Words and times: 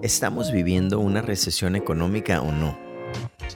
¿Estamos 0.00 0.52
viviendo 0.52 1.00
una 1.00 1.22
recesión 1.22 1.74
económica 1.74 2.40
o 2.40 2.52
no? 2.52 2.78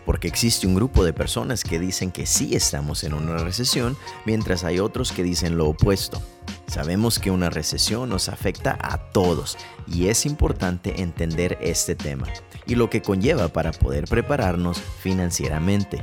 Porque 0.05 0.27
existe 0.27 0.67
un 0.67 0.75
grupo 0.75 1.05
de 1.05 1.13
personas 1.13 1.63
que 1.63 1.79
dicen 1.79 2.11
que 2.11 2.27
sí 2.27 2.57
estamos 2.57 3.05
en 3.05 3.15
una 3.15 3.37
recesión, 3.37 3.97
mientras 4.27 4.65
hay 4.65 4.81
otros 4.81 5.13
que 5.13 5.23
dicen 5.23 5.57
lo 5.57 5.69
opuesto. 5.69 6.21
Sabemos 6.67 7.21
que 7.21 7.31
una 7.31 7.49
recesión 7.49 8.09
nos 8.09 8.29
afecta 8.29 8.77
a 8.81 8.99
todos 9.13 9.57
y 9.87 10.09
es 10.09 10.27
importante 10.27 11.01
entender 11.01 11.59
este 11.61 11.95
tema 11.95 12.27
y 12.67 12.75
lo 12.75 12.91
que 12.91 13.03
conlleva 13.03 13.47
para 13.49 13.71
poder 13.71 14.07
prepararnos 14.07 14.81
financieramente. 15.01 16.03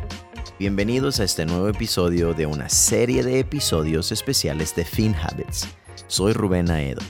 Bienvenidos 0.57 1.19
a 1.19 1.25
este 1.25 1.45
nuevo 1.45 1.67
episodio 1.67 2.33
de 2.33 2.45
una 2.45 2.69
serie 2.69 3.23
de 3.23 3.39
episodios 3.39 4.13
especiales 4.13 4.73
de 4.73 4.85
FinHabits. 4.85 5.67
Soy 6.07 6.31
Rubén 6.31 6.71
Aedo 6.71 7.01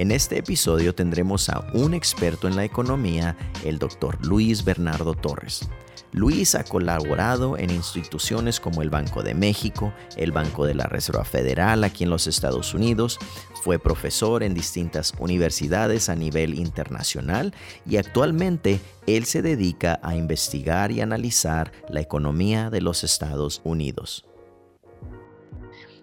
en 0.00 0.12
este 0.12 0.38
episodio 0.38 0.94
tendremos 0.94 1.50
a 1.50 1.70
un 1.74 1.92
experto 1.92 2.48
en 2.48 2.56
la 2.56 2.64
economía, 2.64 3.36
el 3.66 3.78
doctor 3.78 4.16
Luis 4.24 4.64
Bernardo 4.64 5.12
Torres. 5.12 5.68
Luis 6.12 6.54
ha 6.54 6.64
colaborado 6.64 7.58
en 7.58 7.68
instituciones 7.68 8.60
como 8.60 8.80
el 8.80 8.88
Banco 8.88 9.22
de 9.22 9.34
México, 9.34 9.92
el 10.16 10.32
Banco 10.32 10.64
de 10.64 10.74
la 10.74 10.84
Reserva 10.84 11.26
Federal 11.26 11.84
aquí 11.84 12.04
en 12.04 12.10
los 12.10 12.26
Estados 12.26 12.72
Unidos, 12.72 13.18
fue 13.62 13.78
profesor 13.78 14.42
en 14.42 14.54
distintas 14.54 15.12
universidades 15.18 16.08
a 16.08 16.16
nivel 16.16 16.58
internacional 16.58 17.52
y 17.84 17.98
actualmente 17.98 18.80
él 19.06 19.26
se 19.26 19.42
dedica 19.42 20.00
a 20.02 20.16
investigar 20.16 20.92
y 20.92 21.02
analizar 21.02 21.72
la 21.90 22.00
economía 22.00 22.70
de 22.70 22.80
los 22.80 23.04
Estados 23.04 23.60
Unidos. 23.64 24.24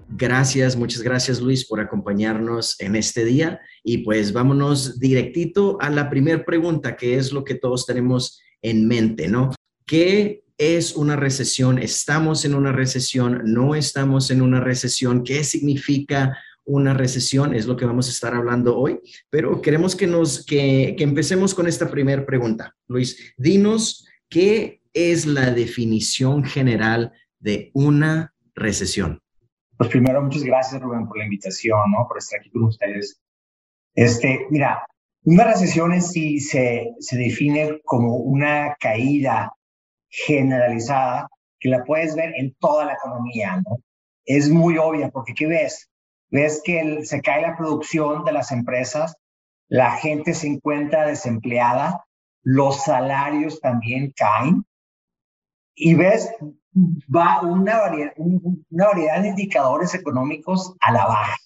Gracias, 0.10 0.76
muchas 0.78 1.02
gracias 1.02 1.42
Luis 1.42 1.66
por 1.66 1.82
acompañarnos 1.82 2.80
en 2.80 2.96
este 2.96 3.26
día 3.26 3.60
y 3.84 4.00
pues 4.00 4.32
vámonos 4.32 5.00
directito 5.00 5.78
a 5.82 5.90
la 5.90 6.10
primera 6.10 6.46
pregunta, 6.46 6.96
que 6.96 7.18
es 7.18 7.34
lo 7.34 7.44
que 7.44 7.56
todos 7.56 7.86
tenemos 7.86 8.42
en 8.62 8.88
mente, 8.88 9.28
¿no? 9.28 9.52
¿Qué 9.86 10.44
es 10.58 10.96
una 10.96 11.18
recesión? 11.18 11.78
¿Estamos 11.78 12.46
en 12.46 12.56
una 12.56 12.72
recesión? 12.72 13.42
¿No 13.46 13.76
estamos 13.76 14.32
en 14.32 14.42
una 14.42 14.62
recesión? 14.62 15.24
¿Qué 15.24 15.44
significa 15.44 16.38
una 16.64 16.94
recesión? 16.94 17.54
Es 17.54 17.68
lo 17.68 17.76
que 17.76 17.86
vamos 17.86 18.08
a 18.08 18.12
estar 18.12 18.34
hablando 18.34 18.78
hoy, 18.78 19.00
pero 19.30 19.62
queremos 19.62 19.96
que 19.96 20.08
nos 20.08 20.46
que, 20.46 20.96
que 20.98 21.04
empecemos 21.04 21.54
con 21.54 21.68
esta 21.68 21.92
primera 21.92 22.26
pregunta. 22.26 22.76
Luis, 22.88 23.34
dinos 23.38 24.08
qué 24.30 24.82
es 24.94 25.26
la 25.26 25.52
definición 25.52 26.44
general 26.44 27.12
de 27.40 27.72
una 27.74 28.34
recesión. 28.56 29.22
Pues 29.78 29.90
primero, 29.90 30.22
muchas 30.24 30.44
gracias, 30.44 30.82
Rubén, 30.82 31.08
por 31.08 31.18
la 31.18 31.26
invitación, 31.26 31.92
¿no? 31.92 32.08
Por 32.08 32.18
estar 32.18 32.40
aquí 32.40 32.50
con 32.50 32.64
ustedes. 32.64 33.22
Este, 33.94 34.48
mira, 34.50 34.86
una 35.24 35.44
recesión 35.44 35.94
en 35.94 36.02
sí 36.02 36.40
se, 36.40 36.96
se 37.00 37.18
define 37.18 37.80
como 37.84 38.16
una 38.16 38.76
caída 38.80 39.54
generalizada 40.10 41.30
que 41.60 41.70
la 41.70 41.84
puedes 41.84 42.16
ver 42.16 42.34
en 42.38 42.56
toda 42.60 42.86
la 42.86 42.94
economía, 42.94 43.58
¿no? 43.58 43.78
Es 44.26 44.50
muy 44.50 44.78
obvia, 44.78 45.10
porque 45.10 45.34
¿qué 45.34 45.48
ves? 45.48 45.90
Ves 46.30 46.62
que 46.64 47.06
se 47.06 47.22
cae 47.22 47.42
la 47.42 47.56
producción 47.56 48.26
de 48.26 48.32
las 48.32 48.52
empresas, 48.52 49.16
la 49.68 49.92
gente 49.92 50.34
se 50.34 50.48
encuentra 50.48 51.06
desempleada, 51.06 52.06
los 52.42 52.84
salarios 52.84 53.60
también 53.60 54.14
caen, 54.16 54.66
y 55.76 55.94
ves 55.94 56.34
va 57.14 57.42
una 57.42 57.80
variedad, 57.80 58.14
una 58.18 58.88
variedad 58.88 59.22
de 59.22 59.30
indicadores 59.30 59.94
económicos 59.94 60.76
a 60.80 60.92
la 60.92 61.06
baja. 61.06 61.38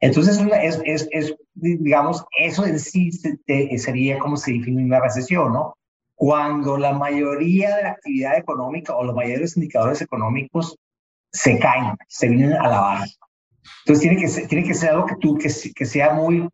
Entonces, 0.00 0.38
es, 0.62 0.80
es, 0.84 1.08
es 1.10 1.34
digamos, 1.54 2.24
eso 2.38 2.66
en 2.66 2.78
sí 2.78 3.10
sería 3.12 4.18
como 4.18 4.36
se 4.36 4.52
define 4.52 4.84
una 4.84 5.00
recesión, 5.00 5.52
¿no? 5.52 5.76
Cuando 6.14 6.76
la 6.76 6.92
mayoría 6.92 7.76
de 7.76 7.82
la 7.82 7.90
actividad 7.90 8.36
económica 8.36 8.94
o 8.94 9.04
los 9.04 9.14
mayores 9.14 9.56
indicadores 9.56 10.00
económicos 10.02 10.76
se 11.32 11.58
caen, 11.58 11.96
se 12.08 12.28
vienen 12.28 12.54
a 12.54 12.68
la 12.68 12.80
baja. 12.80 13.04
Entonces, 13.84 14.02
tiene 14.02 14.20
que 14.20 14.28
ser, 14.28 14.48
tiene 14.48 14.66
que 14.66 14.74
ser 14.74 14.90
algo 14.90 15.06
que 15.06 15.16
tú, 15.16 15.36
que, 15.36 15.50
que 15.74 15.84
sea 15.86 16.12
muy, 16.14 16.48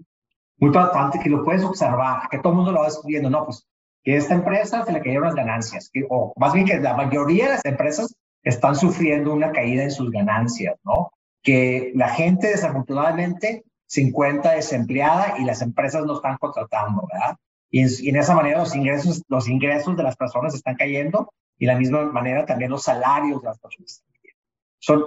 muy 0.59 0.71
patente, 0.71 1.19
que 1.19 1.31
lo 1.31 1.45
puedes 1.45 1.63
observar, 1.65 2.29
que 2.31 2.39
todo 2.39 2.53
el 2.53 2.57
mundo 2.57 2.73
lo 2.73 2.81
va 2.81 2.87
descubriendo, 2.87 3.29
¿no? 3.29 3.45
Pues 3.45 3.67
que 4.03 4.17
esta 4.17 4.35
empresa 4.35 4.85
se 4.85 4.93
le 4.93 5.01
cayeron 5.01 5.25
las 5.25 5.35
ganancias, 5.35 5.91
o 6.09 6.33
más 6.37 6.53
bien 6.53 6.67
que 6.67 6.79
la 6.81 6.95
mayoría 6.95 7.45
de 7.45 7.51
las 7.53 7.65
empresas 7.65 8.15
están 8.43 8.75
sufriendo 8.75 9.33
una 9.33 9.53
caída 9.53 9.85
en 9.85 9.91
sus 9.91 10.11
ganancias, 10.11 10.77
¿no? 10.85 11.13
Que 11.43 11.93
la 11.95 12.09
gente 12.09 12.49
desafortunadamente 12.49 13.65
se 13.87 14.03
encuentra 14.03 14.53
desempleada 14.53 15.37
y 15.39 15.45
las 15.45 15.63
empresas 15.63 16.05
no 16.05 16.17
están 16.17 16.37
contratando, 16.39 17.07
¿verdad? 17.13 17.37
Y 17.71 18.09
en, 18.09 18.17
esa 18.17 18.35
manera 18.35 18.59
los 18.59 18.75
ingresos, 18.75 19.23
los 19.29 19.49
ingresos 19.49 19.97
de 19.97 20.03
las 20.03 20.17
personas 20.17 20.55
están 20.55 20.77
cayendo 20.77 21.33
y 21.59 21.67
de 21.67 21.73
la 21.73 21.79
misma 21.79 22.05
manera 22.05 22.45
también 22.45 22.71
los 22.71 22.83
salarios 22.83 23.41
de 23.41 23.49
las 23.49 23.59
personas 23.59 23.93
están 23.93 24.13
cayendo. 24.13 24.41
Son, 24.79 25.05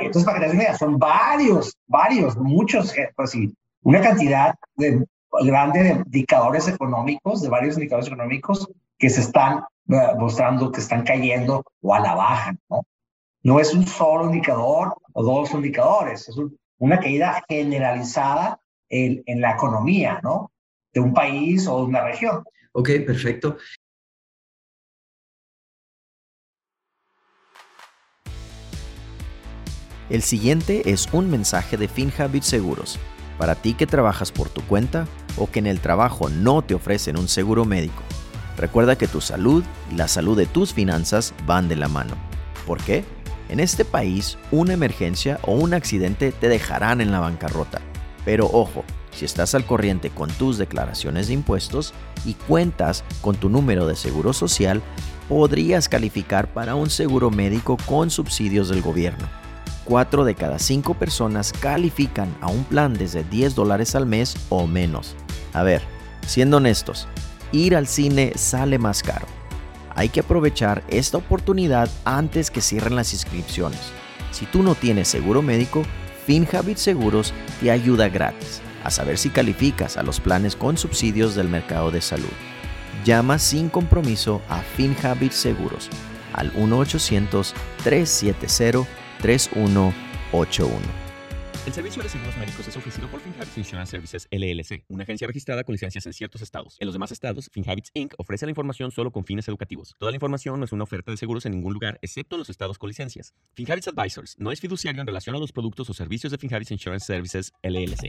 entonces, 0.00 0.24
para 0.24 0.40
que 0.40 0.48
te 0.48 0.56
des 0.56 0.78
son 0.78 0.98
varios, 0.98 1.76
varios, 1.86 2.36
muchos, 2.36 2.96
eh, 2.96 3.10
pues 3.14 3.30
sí, 3.30 3.54
una 3.82 4.00
cantidad 4.00 4.54
de 4.76 5.04
grande 5.40 5.82
de 5.82 5.90
indicadores 5.90 6.68
económicos, 6.68 7.42
de 7.42 7.48
varios 7.48 7.76
indicadores 7.76 8.08
económicos 8.08 8.68
que 8.98 9.10
se 9.10 9.20
están 9.20 9.64
eh, 9.88 10.14
mostrando 10.18 10.70
que 10.70 10.80
están 10.80 11.02
cayendo 11.04 11.64
o 11.80 11.94
a 11.94 12.00
la 12.00 12.14
baja, 12.14 12.54
¿no? 12.68 12.84
No 13.42 13.58
es 13.58 13.74
un 13.74 13.86
solo 13.86 14.26
indicador 14.26 14.94
o 15.12 15.22
dos 15.22 15.52
indicadores, 15.52 16.28
es 16.28 16.36
una 16.78 17.00
caída 17.00 17.42
generalizada 17.48 18.60
en, 18.88 19.22
en 19.26 19.40
la 19.40 19.52
economía, 19.52 20.20
¿no? 20.22 20.52
De 20.92 21.00
un 21.00 21.12
país 21.12 21.66
o 21.66 21.78
de 21.78 21.86
una 21.86 22.02
región. 22.02 22.44
Ok, 22.72 22.90
perfecto. 23.04 23.56
El 30.12 30.22
siguiente 30.22 30.90
es 30.90 31.08
un 31.12 31.30
mensaje 31.30 31.76
de 31.76 31.88
FinHabit 31.88 32.42
Seguros. 32.42 32.98
Para 33.38 33.54
ti 33.54 33.74
que 33.74 33.86
trabajas 33.86 34.30
por 34.30 34.50
tu 34.50 34.60
cuenta, 34.62 35.08
o 35.36 35.50
que 35.50 35.58
en 35.58 35.66
el 35.66 35.80
trabajo 35.80 36.28
no 36.28 36.62
te 36.62 36.74
ofrecen 36.74 37.18
un 37.18 37.28
seguro 37.28 37.64
médico. 37.64 38.02
Recuerda 38.56 38.96
que 38.96 39.08
tu 39.08 39.20
salud 39.20 39.64
y 39.90 39.96
la 39.96 40.08
salud 40.08 40.36
de 40.36 40.46
tus 40.46 40.72
finanzas 40.72 41.34
van 41.46 41.68
de 41.68 41.76
la 41.76 41.88
mano. 41.88 42.14
¿Por 42.66 42.78
qué? 42.82 43.04
En 43.48 43.60
este 43.60 43.84
país, 43.84 44.38
una 44.50 44.72
emergencia 44.72 45.38
o 45.42 45.52
un 45.52 45.74
accidente 45.74 46.32
te 46.32 46.48
dejarán 46.48 47.00
en 47.00 47.12
la 47.12 47.20
bancarrota. 47.20 47.80
Pero 48.24 48.48
ojo, 48.52 48.84
si 49.10 49.24
estás 49.24 49.54
al 49.54 49.66
corriente 49.66 50.10
con 50.10 50.30
tus 50.30 50.58
declaraciones 50.58 51.28
de 51.28 51.34
impuestos 51.34 51.92
y 52.24 52.34
cuentas 52.34 53.04
con 53.20 53.36
tu 53.36 53.48
número 53.48 53.86
de 53.86 53.96
seguro 53.96 54.32
social, 54.32 54.82
podrías 55.28 55.88
calificar 55.88 56.52
para 56.52 56.74
un 56.74 56.88
seguro 56.88 57.30
médico 57.30 57.76
con 57.86 58.10
subsidios 58.10 58.68
del 58.68 58.82
gobierno. 58.82 59.41
4 59.84 60.24
de 60.24 60.34
cada 60.34 60.58
5 60.58 60.94
personas 60.94 61.52
califican 61.52 62.34
a 62.40 62.48
un 62.48 62.64
plan 62.64 62.94
desde 62.94 63.24
10 63.24 63.54
dólares 63.54 63.94
al 63.94 64.06
mes 64.06 64.36
o 64.48 64.66
menos. 64.66 65.16
A 65.52 65.62
ver, 65.62 65.82
siendo 66.26 66.58
honestos, 66.58 67.08
ir 67.52 67.76
al 67.76 67.86
cine 67.86 68.32
sale 68.36 68.78
más 68.78 69.02
caro. 69.02 69.26
Hay 69.94 70.08
que 70.08 70.20
aprovechar 70.20 70.82
esta 70.88 71.18
oportunidad 71.18 71.90
antes 72.04 72.50
que 72.50 72.60
cierren 72.60 72.96
las 72.96 73.12
inscripciones. 73.12 73.80
Si 74.30 74.46
tú 74.46 74.62
no 74.62 74.74
tienes 74.74 75.08
seguro 75.08 75.42
médico, 75.42 75.82
FinHabit 76.26 76.78
Seguros 76.78 77.34
te 77.60 77.70
ayuda 77.70 78.08
gratis 78.08 78.62
a 78.84 78.90
saber 78.90 79.18
si 79.18 79.30
calificas 79.30 79.96
a 79.96 80.02
los 80.02 80.20
planes 80.20 80.56
con 80.56 80.78
subsidios 80.78 81.34
del 81.34 81.48
mercado 81.48 81.90
de 81.90 82.00
salud. 82.00 82.32
Llama 83.04 83.38
sin 83.38 83.68
compromiso 83.68 84.40
a 84.48 84.60
FinHabit 84.60 85.32
Seguros 85.32 85.90
al 86.32 86.50
1-800-370-3181. 89.22 91.02
El 91.64 91.72
servicio 91.72 92.02
de 92.02 92.08
seguros 92.08 92.36
médicos 92.38 92.66
es 92.66 92.76
ofrecido 92.76 93.06
por 93.06 93.20
FinHabits 93.20 93.56
Insurance 93.56 93.90
Services 93.92 94.26
LLC, 94.32 94.84
una 94.88 95.04
agencia 95.04 95.28
registrada 95.28 95.62
con 95.62 95.74
licencias 95.74 96.04
en 96.06 96.12
ciertos 96.12 96.42
estados. 96.42 96.76
En 96.80 96.86
los 96.86 96.92
demás 96.92 97.12
estados, 97.12 97.48
FinHabits 97.52 97.92
Inc. 97.94 98.14
ofrece 98.18 98.46
la 98.46 98.50
información 98.50 98.90
solo 98.90 99.12
con 99.12 99.24
fines 99.24 99.46
educativos. 99.46 99.94
Toda 99.96 100.10
la 100.10 100.16
información 100.16 100.58
no 100.58 100.64
es 100.64 100.72
una 100.72 100.82
oferta 100.82 101.12
de 101.12 101.16
seguros 101.16 101.46
en 101.46 101.52
ningún 101.52 101.74
lugar, 101.74 102.00
excepto 102.02 102.34
en 102.34 102.40
los 102.40 102.50
estados 102.50 102.78
con 102.78 102.88
licencias. 102.88 103.32
FinHabits 103.54 103.86
Advisors 103.86 104.34
no 104.40 104.50
es 104.50 104.60
fiduciario 104.60 105.00
en 105.00 105.06
relación 105.06 105.36
a 105.36 105.38
los 105.38 105.52
productos 105.52 105.88
o 105.88 105.94
servicios 105.94 106.32
de 106.32 106.38
FinHabits 106.38 106.72
Insurance 106.72 107.06
Services 107.06 107.52
LLC. 107.62 108.08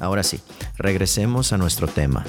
Ahora 0.00 0.22
sí, 0.22 0.40
regresemos 0.78 1.52
a 1.52 1.58
nuestro 1.58 1.88
tema. 1.88 2.24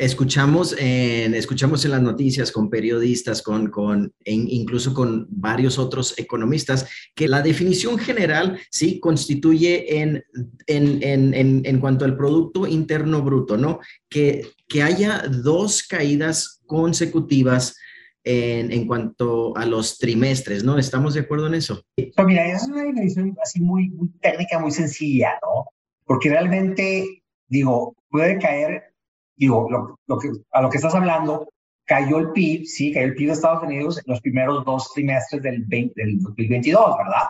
Escuchamos 0.00 0.74
en, 0.78 1.34
escuchamos 1.34 1.84
en 1.84 1.92
las 1.92 2.02
noticias 2.02 2.50
con 2.50 2.70
periodistas, 2.70 3.42
con, 3.42 3.70
con 3.70 4.12
incluso 4.24 4.94
con 4.94 5.26
varios 5.30 5.78
otros 5.78 6.18
economistas, 6.18 6.88
que 7.14 7.28
la 7.28 7.42
definición 7.42 7.98
general 7.98 8.58
sí 8.70 8.98
constituye 8.98 10.00
en, 10.00 10.24
en, 10.66 11.02
en, 11.02 11.62
en 11.64 11.80
cuanto 11.80 12.04
al 12.04 12.16
Producto 12.16 12.66
Interno 12.66 13.22
Bruto, 13.22 13.56
¿no? 13.56 13.80
Que, 14.08 14.48
que 14.66 14.82
haya 14.82 15.22
dos 15.28 15.82
caídas 15.82 16.60
consecutivas 16.66 17.76
en, 18.24 18.72
en, 18.72 18.86
cuanto 18.86 19.56
a 19.56 19.66
los 19.66 19.98
trimestres, 19.98 20.64
¿no? 20.64 20.78
¿Estamos 20.78 21.14
de 21.14 21.20
acuerdo 21.20 21.46
en 21.46 21.54
eso? 21.54 21.82
Pues 21.96 22.26
mira, 22.26 22.50
es 22.52 22.66
una 22.66 22.84
definición 22.84 23.36
así 23.42 23.60
muy, 23.60 23.88
muy 23.90 24.08
técnica, 24.20 24.58
muy 24.58 24.70
sencilla, 24.70 25.38
¿no? 25.42 25.66
porque 26.10 26.28
realmente, 26.28 27.22
digo, 27.46 27.94
puede 28.10 28.36
caer, 28.40 28.89
digo, 29.40 29.96
lo, 30.06 30.18
que, 30.18 30.30
a 30.52 30.60
lo 30.60 30.68
que 30.68 30.76
estás 30.76 30.94
hablando, 30.94 31.48
cayó 31.86 32.18
el 32.18 32.30
PIB, 32.32 32.66
sí, 32.66 32.92
cayó 32.92 33.06
el 33.06 33.14
PIB 33.14 33.28
de 33.28 33.32
Estados 33.32 33.62
Unidos 33.62 33.98
en 33.98 34.04
los 34.06 34.20
primeros 34.20 34.64
dos 34.66 34.92
trimestres 34.92 35.42
del, 35.42 35.64
20, 35.64 35.94
del 35.96 36.20
2022, 36.20 36.96
¿verdad? 36.98 37.28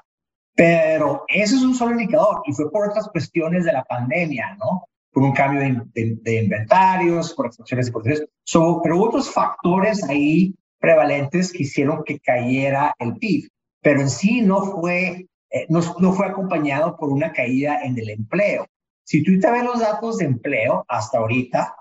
Pero 0.57 1.25
ese 1.29 1.55
es 1.55 1.63
un 1.63 1.75
solo 1.75 1.93
indicador 1.93 2.43
y 2.47 2.53
fue 2.53 2.71
por 2.71 2.91
otras 2.91 3.09
cuestiones 3.09 3.65
de 3.65 3.73
la 3.73 3.85
pandemia, 3.85 4.57
¿no? 4.59 4.85
Por 5.13 5.23
un 5.23 5.33
cambio 5.33 5.61
de, 5.95 6.43
inventarios, 6.43 7.33
por 7.33 7.47
extracciones 7.47 7.89
y 7.89 7.93
procesos. 7.93 8.27
So, 8.45 8.81
pero 8.83 9.01
otros 9.01 9.31
factores 9.31 10.03
ahí 10.09 10.55
prevalentes 10.81 11.53
que 11.53 11.63
hicieron 11.63 12.03
que 12.05 12.19
cayera 12.19 12.95
el 12.99 13.17
PIB. 13.17 13.49
Pero 13.81 14.01
en 14.01 14.11
sí 14.11 14.43
no 14.43 14.63
fue, 14.63 15.27
eh, 15.51 15.67
no, 15.69 15.81
no, 16.01 16.13
fue 16.13 16.27
acompañado 16.27 16.97
por 16.97 17.11
una 17.11 17.33
caída 17.33 17.81
en 17.83 17.97
el 17.99 18.11
empleo. 18.11 18.67
Si 19.05 19.23
tú 19.23 19.39
te 19.41 19.51
ves 19.51 19.65
los 19.65 19.81
datos 19.81 20.19
de 20.19 20.27
empleo 20.27 20.85
hasta 20.89 21.19
ahorita, 21.19 21.75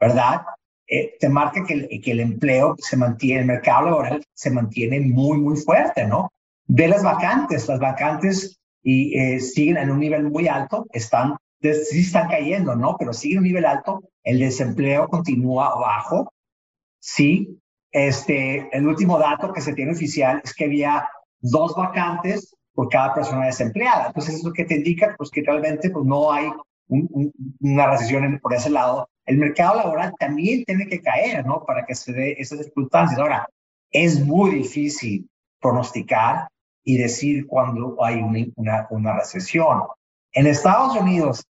¿verdad? 0.00 0.42
Eh, 0.86 1.16
te 1.20 1.28
marca 1.28 1.64
que 1.64 1.74
el, 1.74 2.00
que 2.02 2.10
el 2.10 2.20
empleo 2.20 2.74
se 2.78 2.96
mantiene, 2.96 3.42
el 3.42 3.46
mercado 3.46 3.86
laboral 3.86 4.24
se 4.34 4.50
mantiene 4.50 5.00
muy, 5.00 5.38
muy 5.38 5.56
fuerte, 5.56 6.06
¿no? 6.06 6.32
Ve 6.66 6.88
las 6.88 7.02
vacantes, 7.02 7.68
las 7.68 7.78
vacantes 7.78 8.58
y 8.82 9.16
eh, 9.16 9.40
siguen 9.40 9.76
en 9.76 9.90
un 9.90 10.00
nivel 10.00 10.24
muy 10.24 10.48
alto, 10.48 10.86
están, 10.92 11.36
sí 11.60 12.00
están 12.00 12.28
cayendo, 12.28 12.74
¿no? 12.74 12.96
Pero 12.98 13.12
siguen 13.12 13.38
en 13.38 13.42
un 13.42 13.48
nivel 13.48 13.66
alto, 13.66 14.02
el 14.24 14.38
desempleo 14.38 15.06
continúa 15.08 15.74
bajo, 15.78 16.32
sí. 16.98 17.56
Este, 17.92 18.68
el 18.76 18.86
último 18.86 19.18
dato 19.18 19.52
que 19.52 19.60
se 19.60 19.74
tiene 19.74 19.92
oficial 19.92 20.40
es 20.44 20.54
que 20.54 20.64
había 20.64 21.08
dos 21.40 21.74
vacantes 21.74 22.54
por 22.72 22.88
cada 22.88 23.14
persona 23.14 23.46
desempleada. 23.46 24.08
Entonces, 24.08 24.36
eso 24.36 24.52
que 24.52 24.64
te 24.64 24.76
indica 24.76 25.14
pues, 25.18 25.30
que 25.30 25.42
realmente 25.42 25.90
pues, 25.90 26.04
no 26.06 26.32
hay 26.32 26.50
una 27.60 27.90
recesión 27.90 28.38
por 28.40 28.54
ese 28.54 28.70
lado. 28.70 29.08
El 29.30 29.38
mercado 29.38 29.76
laboral 29.76 30.12
también 30.18 30.64
tiene 30.64 30.88
que 30.88 31.00
caer, 31.00 31.46
¿no? 31.46 31.64
Para 31.64 31.86
que 31.86 31.94
se 31.94 32.12
dé 32.12 32.34
esas 32.36 32.64
circunstancias. 32.64 33.16
Ahora, 33.20 33.48
es 33.92 34.18
muy 34.26 34.50
difícil 34.56 35.30
pronosticar 35.60 36.48
y 36.82 36.96
decir 36.96 37.46
cuándo 37.46 37.96
hay 38.02 38.20
una, 38.56 38.88
una, 38.90 39.14
recesión. 39.14 39.82
En 40.32 40.48
Estados 40.48 40.96
Unidos 40.96 41.46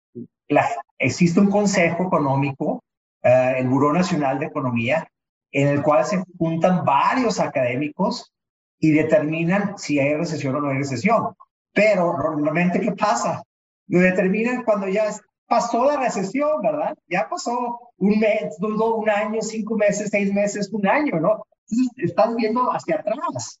existe 0.97 1.39
un 1.39 1.49
consejo 1.49 2.03
económico, 2.03 2.83
eh, 3.23 3.55
el 3.59 3.69
Buró 3.69 3.93
Nacional 3.93 4.39
de 4.39 4.47
Economía, 4.47 5.07
en 5.49 5.69
el 5.69 5.81
cual 5.81 6.03
se 6.03 6.21
juntan 6.37 6.83
varios 6.83 7.39
académicos 7.39 8.29
y 8.77 8.91
determinan 8.91 9.77
si 9.77 9.99
hay 9.99 10.15
recesión 10.15 10.53
o 10.55 10.59
no 10.59 10.67
hay 10.67 10.79
recesión. 10.79 11.33
Pero 11.71 12.17
normalmente, 12.17 12.81
¿qué 12.81 12.91
pasa? 12.91 13.41
Lo 13.87 14.01
determinan 14.01 14.65
cuando 14.65 14.89
ya 14.89 15.13
pasó 15.49 15.85
la 15.85 15.97
recesión, 15.97 16.61
¿verdad? 16.61 16.95
Ya 17.09 17.27
pasó 17.27 17.91
un 17.97 18.19
mes, 18.19 18.55
un 18.59 19.09
año, 19.09 19.41
cinco 19.41 19.75
meses, 19.75 20.09
seis 20.11 20.31
meses, 20.31 20.69
un 20.71 20.87
año, 20.87 21.19
¿no? 21.19 21.43
Entonces, 21.67 21.91
están 21.97 22.35
viendo 22.35 22.71
hacia 22.71 22.97
atrás. 22.97 23.59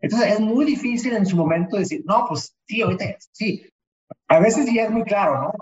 Entonces 0.00 0.32
es 0.32 0.40
muy 0.40 0.64
difícil 0.64 1.14
en 1.14 1.26
su 1.26 1.36
momento 1.36 1.76
decir, 1.76 2.02
no, 2.04 2.26
pues 2.28 2.54
sí, 2.66 2.82
ahorita 2.82 3.04
sí. 3.32 3.64
A 4.28 4.38
veces 4.40 4.66
ya 4.72 4.84
es 4.84 4.90
muy 4.90 5.04
claro, 5.04 5.42
¿no? 5.42 5.52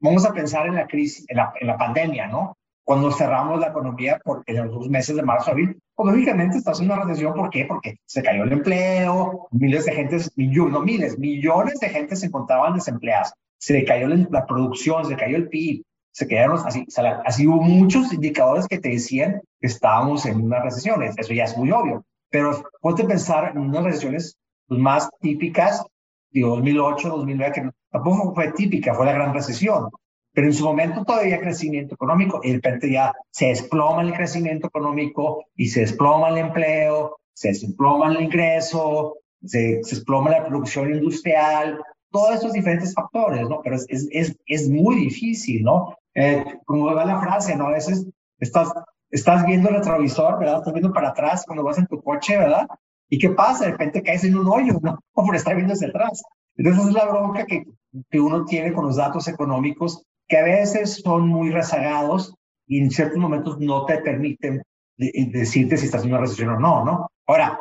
Vamos 0.00 0.24
a 0.24 0.32
pensar 0.32 0.66
en 0.66 0.76
la 0.76 0.86
crisis, 0.86 1.24
en 1.28 1.36
la, 1.36 1.52
en 1.60 1.76
pandemia, 1.76 2.26
¿no? 2.26 2.56
Cuando 2.84 3.10
cerramos 3.12 3.60
la 3.60 3.68
economía 3.68 4.20
por, 4.24 4.42
en 4.46 4.56
los 4.56 4.74
dos 4.74 4.88
meses 4.88 5.14
de 5.14 5.22
marzo, 5.22 5.50
abril, 5.50 5.78
pues 5.94 6.12
lógicamente 6.12 6.58
está 6.58 6.72
haciendo 6.72 6.94
una 6.94 7.04
recesión. 7.04 7.34
¿Por 7.34 7.48
qué? 7.50 7.64
Porque 7.64 7.96
se 8.04 8.22
cayó 8.22 8.44
el 8.44 8.52
empleo, 8.52 9.46
miles 9.52 9.84
de 9.84 9.92
gente, 9.92 10.18
millones, 10.36 10.72
no 10.72 10.80
miles, 10.80 11.18
millones 11.18 11.78
de 11.78 11.88
gente 11.88 12.16
se 12.16 12.26
encontraban 12.26 12.74
desempleadas. 12.74 13.32
Se 13.62 13.84
cayó 13.84 14.08
la, 14.08 14.44
producción, 14.44 15.04
se 15.04 15.14
cayó 15.14 15.36
el 15.36 15.48
PIB, 15.48 15.84
se 16.10 16.26
quedaron 16.26 16.58
así, 16.66 16.84
así 17.24 17.46
hubo 17.46 17.62
muchos 17.62 18.12
indicadores 18.12 18.66
que 18.66 18.80
te 18.80 18.88
decían 18.88 19.40
que 19.60 19.68
estábamos 19.68 20.26
en 20.26 20.42
una 20.42 20.60
recesión. 20.60 21.00
Eso 21.04 21.32
ya 21.32 21.44
es 21.44 21.56
muy 21.56 21.70
obvio. 21.70 22.04
Pero 22.28 22.64
ponte 22.80 23.04
a 23.04 23.06
pensar 23.06 23.52
en 23.52 23.58
unas 23.58 23.84
recesiones 23.84 24.36
pues, 24.66 24.80
más 24.80 25.08
típicas, 25.20 25.86
digo, 26.32 26.56
2008, 26.56 27.08
2009, 27.08 27.52
que 27.54 27.70
tampoco 27.88 28.34
fue 28.34 28.50
típica, 28.50 28.94
fue 28.94 29.06
la 29.06 29.12
gran 29.12 29.32
recesión. 29.32 29.90
Pero 30.32 30.48
en 30.48 30.54
su 30.54 30.64
momento 30.64 31.04
todavía 31.04 31.38
crecimiento 31.38 31.94
económico 31.94 32.40
y 32.42 32.48
de 32.48 32.54
repente 32.56 32.90
ya 32.90 33.12
se 33.30 33.46
desploma 33.46 34.02
el 34.02 34.12
crecimiento 34.12 34.66
económico 34.66 35.44
y 35.54 35.68
se 35.68 35.82
desploma 35.82 36.30
el 36.30 36.38
empleo, 36.38 37.20
se 37.32 37.50
desploma 37.50 38.10
el 38.10 38.22
ingreso, 38.22 39.18
se, 39.40 39.84
se 39.84 39.94
desploma 39.94 40.30
la 40.30 40.44
producción 40.48 40.92
industrial, 40.92 41.80
todos 42.12 42.34
estos 42.34 42.52
diferentes 42.52 42.94
factores, 42.94 43.48
¿no? 43.48 43.60
Pero 43.62 43.76
es, 43.76 43.86
es, 43.88 44.36
es 44.46 44.68
muy 44.68 44.96
difícil, 44.96 45.64
¿no? 45.64 45.96
Eh, 46.14 46.44
como 46.66 46.94
va 46.94 47.04
la 47.04 47.20
frase, 47.20 47.56
¿no? 47.56 47.66
A 47.66 47.72
veces 47.72 48.06
estás 48.38 48.68
estás 49.12 49.44
viendo 49.46 49.68
el 49.68 49.76
retrovisor, 49.76 50.38
¿verdad? 50.38 50.58
Estás 50.58 50.72
viendo 50.72 50.92
para 50.92 51.10
atrás 51.10 51.44
cuando 51.46 51.62
vas 51.62 51.78
en 51.78 51.86
tu 51.86 52.02
coche, 52.02 52.36
¿verdad? 52.36 52.66
¿Y 53.08 53.18
qué 53.18 53.28
pasa? 53.30 53.66
De 53.66 53.72
repente 53.72 54.02
caes 54.02 54.24
en 54.24 54.36
un 54.36 54.48
hoyo, 54.48 54.80
¿no? 54.82 54.98
O 55.12 55.24
por 55.26 55.36
estar 55.36 55.54
viendo 55.54 55.74
hacia 55.74 55.88
atrás. 55.88 56.22
Entonces 56.56 56.86
es 56.86 56.92
la 56.92 57.06
bronca 57.06 57.46
que, 57.46 57.64
que 58.10 58.20
uno 58.20 58.44
tiene 58.44 58.72
con 58.72 58.86
los 58.86 58.96
datos 58.96 59.28
económicos, 59.28 60.02
que 60.26 60.38
a 60.38 60.44
veces 60.44 61.02
son 61.04 61.28
muy 61.28 61.50
rezagados 61.50 62.34
y 62.66 62.80
en 62.80 62.90
ciertos 62.90 63.18
momentos 63.18 63.58
no 63.60 63.84
te 63.84 63.98
permiten 63.98 64.62
decirte 64.96 65.76
si 65.76 65.86
estás 65.86 66.04
en 66.04 66.10
una 66.10 66.20
recesión 66.20 66.50
o 66.50 66.60
no, 66.60 66.84
¿no? 66.84 67.10
Ahora, 67.26 67.60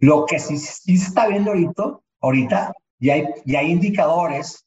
lo 0.00 0.26
que 0.26 0.38
sí, 0.38 0.58
sí 0.58 0.96
se 0.96 1.08
está 1.08 1.28
viendo 1.28 1.50
ahorita, 1.50 1.98
ahorita 2.20 2.72
ya 2.98 3.14
hay, 3.14 3.26
ya 3.44 3.60
hay 3.60 3.70
indicadores 3.70 4.66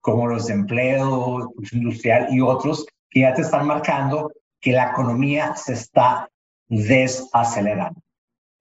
como 0.00 0.26
los 0.26 0.46
de 0.46 0.54
empleo, 0.54 1.52
industrial 1.72 2.28
y 2.30 2.40
otros 2.40 2.86
que 3.08 3.20
ya 3.20 3.34
te 3.34 3.42
están 3.42 3.66
marcando 3.66 4.32
que 4.60 4.72
la 4.72 4.90
economía 4.90 5.54
se 5.54 5.74
está 5.74 6.28
desacelerando. 6.68 8.00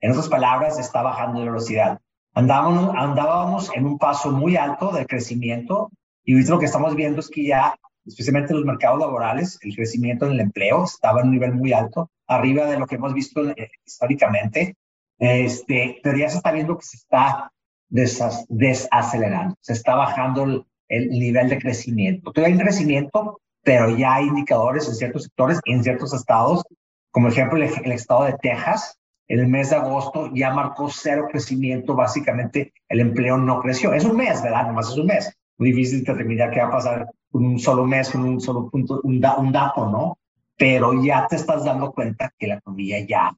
En 0.02 0.12
otras 0.12 0.30
palabras, 0.30 0.80
está 0.80 1.02
bajando 1.02 1.40
de 1.40 1.46
velocidad. 1.46 2.00
Andábamos, 2.34 2.96
andábamos 2.96 3.72
en 3.76 3.86
un 3.86 3.98
paso 3.98 4.32
muy 4.32 4.56
alto 4.56 4.92
de 4.92 5.06
crecimiento 5.06 5.92
y 6.24 6.42
lo 6.44 6.60
que 6.60 6.66
estamos 6.66 6.96
viendo 6.96 7.20
es 7.20 7.30
que 7.30 7.46
ya, 7.46 7.76
especialmente 8.06 8.54
en 8.54 8.58
los 8.58 8.66
mercados 8.66 9.00
laborales, 9.00 9.60
el 9.62 9.76
crecimiento 9.76 10.26
en 10.26 10.34
el 10.34 10.40
empleo 10.40 10.86
estaba 10.86 11.22
en 11.22 11.28
un 11.28 11.34
nivel 11.34 11.54
muy 11.54 11.74
alto, 11.74 12.10
arriba 12.28 12.66
de 12.66 12.80
lo 12.80 12.88
que 12.88 12.96
hemos 12.96 13.14
visto 13.14 13.50
eh, 13.50 13.72
históricamente, 13.86 14.76
este, 15.20 16.00
pero 16.02 16.18
ya 16.18 16.30
se 16.30 16.38
está 16.38 16.52
viendo 16.52 16.78
que 16.78 16.86
se 16.86 16.98
está 16.98 17.52
desacelerando, 17.92 19.56
se 19.62 19.74
está 19.74 19.96
bajando 19.96 20.44
el, 20.46 20.66
el 20.92 21.10
nivel 21.10 21.50
de 21.50 21.60
crecimiento. 21.60 22.32
Todavía 22.32 22.56
hay 22.56 22.62
crecimiento, 22.62 23.40
pero 23.64 23.96
ya 23.96 24.16
hay 24.16 24.28
indicadores 24.28 24.88
en 24.88 24.96
ciertos 24.96 25.24
sectores, 25.24 25.60
en 25.66 25.84
ciertos 25.84 26.14
estados, 26.14 26.64
como 27.12 27.28
ejemplo 27.28 27.58
el, 27.58 27.92
estado 27.92 28.24
de 28.24 28.38
Texas, 28.42 28.98
en 29.28 29.40
el 29.40 29.48
mes 29.48 29.70
de 29.70 29.78
agosto 29.78 30.30
ya 30.34 30.54
marcó 30.54 30.90
cero 30.90 31.28
crecimiento, 31.30 31.96
básicamente 31.96 32.74
el 32.90 33.02
empleo 33.02 33.38
no 33.38 33.62
creció. 33.62 33.94
Es 33.94 34.04
un 34.04 34.18
mes, 34.18 34.42
¿verdad? 34.42 34.68
Nomás 34.68 34.90
es 34.90 34.98
un 34.98 35.08
mes. 35.08 35.38
Muy 35.58 35.72
difícil 35.72 36.04
determinar 36.04 36.52
qué 36.52 36.62
va 36.62 36.68
a 36.68 36.72
pasar 36.72 37.08
con 37.32 37.46
un 37.46 37.60
solo 37.60 37.86
mes, 37.86 38.10
con 38.10 38.24
un 38.24 38.42
solo 38.42 38.70
punto, 38.70 39.00
un, 39.04 39.24
un 39.38 39.52
dato, 39.52 39.90
¿no? 39.90 40.18
Pero 40.58 41.02
ya 41.02 41.28
te 41.28 41.36
estás 41.36 41.64
dando 41.64 41.92
cuenta 41.92 42.34
que 42.38 42.48
la 42.48 42.56
economía 42.56 43.06
ya, 43.08 43.34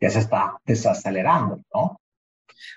ya 0.00 0.10
se 0.10 0.20
está 0.20 0.56
desacelerando, 0.64 1.60
¿no? 1.72 2.00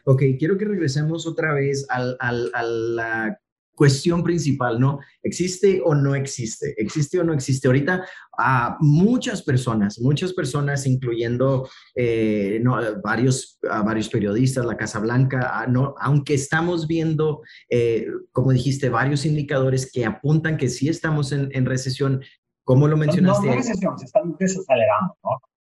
Ok, 0.06 0.24
quiero 0.40 0.58
que 0.58 0.66
regresemos 0.66 1.28
otra 1.28 1.54
vez 1.54 1.86
al, 1.90 2.18
al, 2.20 2.52
a 2.54 2.64
la 2.64 3.40
cuestión 3.78 4.24
principal, 4.24 4.80
¿no? 4.80 5.00
¿Existe 5.22 5.82
o 5.86 5.94
no 5.94 6.16
existe? 6.16 6.74
¿Existe 6.78 7.20
o 7.20 7.24
no 7.24 7.32
existe? 7.32 7.68
Ahorita 7.68 8.08
a 8.36 8.76
muchas 8.80 9.44
personas, 9.44 10.00
muchas 10.00 10.34
personas, 10.34 10.88
incluyendo 10.88 11.70
eh, 11.94 12.60
no, 12.64 12.76
varios, 13.04 13.60
a 13.70 13.84
varios 13.84 14.10
periodistas, 14.10 14.66
la 14.66 14.78
Casa 14.78 15.00
Blanca, 15.00 15.64
no, 15.70 15.94
aunque 16.00 16.34
estamos 16.34 16.88
viendo, 16.88 17.44
eh, 17.70 18.08
como 18.32 18.52
dijiste, 18.52 18.90
varios 18.90 19.28
indicadores 19.28 19.92
que 19.92 20.06
apuntan 20.06 20.58
que 20.58 20.70
sí 20.70 20.90
estamos 20.90 21.32
en, 21.32 21.50
en 21.52 21.68
recesión, 21.68 22.24
¿cómo 22.64 22.88
lo 22.88 22.98
mencionaste? 22.98 23.46
No, 23.46 23.52
no, 23.52 23.58
recesión, 23.60 24.00
se 24.00 24.06
están 24.06 24.36
desacelerando, 24.40 25.16
¿no? 25.24 25.30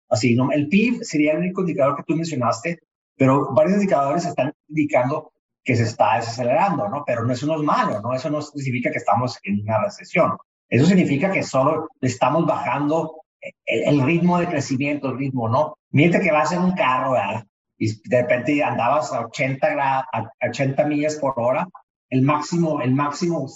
Así, 0.08 0.34
¿no? 0.34 0.50
El 0.50 0.66
PIB 0.66 1.04
sería 1.04 1.32
el 1.34 1.38
único 1.38 1.60
indicador 1.60 1.94
que 1.96 2.02
tú 2.02 2.16
mencionaste, 2.16 2.80
pero 3.22 3.52
varios 3.52 3.74
indicadores 3.74 4.26
están 4.26 4.52
indicando 4.66 5.30
que 5.62 5.76
se 5.76 5.84
está 5.84 6.16
desacelerando, 6.16 6.88
¿no? 6.88 7.04
Pero 7.06 7.24
no, 7.24 7.32
eso 7.32 7.46
no 7.46 7.54
es 7.54 7.62
malo, 7.62 8.00
¿no? 8.00 8.12
Eso 8.14 8.28
no 8.28 8.42
significa 8.42 8.90
que 8.90 8.98
estamos 8.98 9.38
en 9.44 9.60
una 9.60 9.80
recesión. 9.84 10.36
Eso 10.68 10.86
significa 10.86 11.30
que 11.30 11.44
solo 11.44 11.88
estamos 12.00 12.44
bajando 12.46 13.20
el, 13.64 14.02
ritmo 14.02 14.40
de 14.40 14.48
crecimiento, 14.48 15.10
el 15.10 15.18
ritmo, 15.18 15.48
¿no? 15.48 15.78
Mientras 15.92 16.20
que 16.20 16.32
vas 16.32 16.50
en 16.50 16.62
un 16.62 16.72
carro, 16.72 17.12
¿verdad? 17.12 17.46
Y 17.78 17.94
de 18.08 18.22
repente 18.22 18.60
andabas 18.60 19.12
a 19.12 19.20
80, 19.26 19.68
a 20.12 20.30
80 20.48 20.84
millas 20.86 21.14
por 21.14 21.34
hora, 21.36 21.68
el 22.10 22.22
máximo, 22.22 22.82
el 22.82 22.92
máximo 22.92 23.46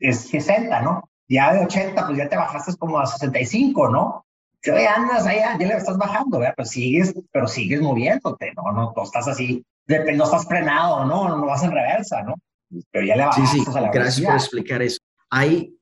es 0.00 0.18
60, 0.18 0.82
¿no? 0.82 1.08
Ya 1.28 1.52
de 1.52 1.64
80, 1.64 2.06
pues 2.06 2.18
ya 2.18 2.28
te 2.28 2.36
bajaste 2.36 2.76
como 2.76 2.98
a 2.98 3.06
65, 3.06 3.88
¿no? 3.88 4.25
Que 4.74 4.86
andas 4.86 5.26
allá, 5.26 5.56
ya 5.58 5.66
le 5.66 5.76
estás 5.76 5.96
bajando, 5.96 6.38
¿verdad? 6.38 6.54
Pero 6.56 6.68
sigues, 6.68 7.14
pero 7.32 7.46
sigues 7.46 7.80
moviéndote, 7.80 8.52
¿no? 8.56 8.72
No, 8.72 8.92
no 8.96 9.02
estás 9.02 9.28
así 9.28 9.64
no 9.88 10.24
estás 10.24 10.46
frenado, 10.46 11.04
¿no? 11.04 11.36
No 11.36 11.46
vas 11.46 11.62
en 11.62 11.70
reversa, 11.70 12.22
¿no? 12.22 12.34
Pero 12.90 13.06
ya 13.06 13.16
le 13.16 13.26
vas 13.26 13.36
sí, 13.36 13.46
sí, 13.46 13.64
a 13.74 13.80
la 13.80 13.90
Gracias 13.90 14.26
por 14.26 14.34
explicar 14.34 14.82
eso. 14.82 14.98
hay 15.30 15.72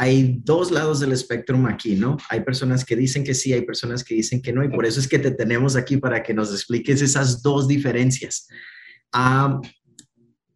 hay 0.00 0.38
dos 0.44 0.70
lados 0.70 1.00
del 1.00 1.10
espectro 1.10 1.58
aquí, 1.66 1.96
¿no? 1.96 2.18
Hay 2.30 2.42
personas 2.42 2.84
que 2.84 2.94
dicen 2.94 3.24
que 3.24 3.34
sí, 3.34 3.52
hay 3.52 3.62
personas 3.62 4.04
que 4.04 4.14
dicen 4.14 4.40
que 4.40 4.52
no, 4.52 4.62
y 4.62 4.68
por 4.68 4.86
eso 4.86 5.00
es 5.00 5.08
que 5.08 5.18
te 5.18 5.32
tenemos 5.32 5.74
aquí 5.74 5.96
para 5.96 6.22
que 6.22 6.32
nos 6.32 6.52
expliques 6.52 7.02
esas 7.02 7.42
dos 7.42 7.66
diferencias. 7.66 8.46
Ah, 9.12 9.60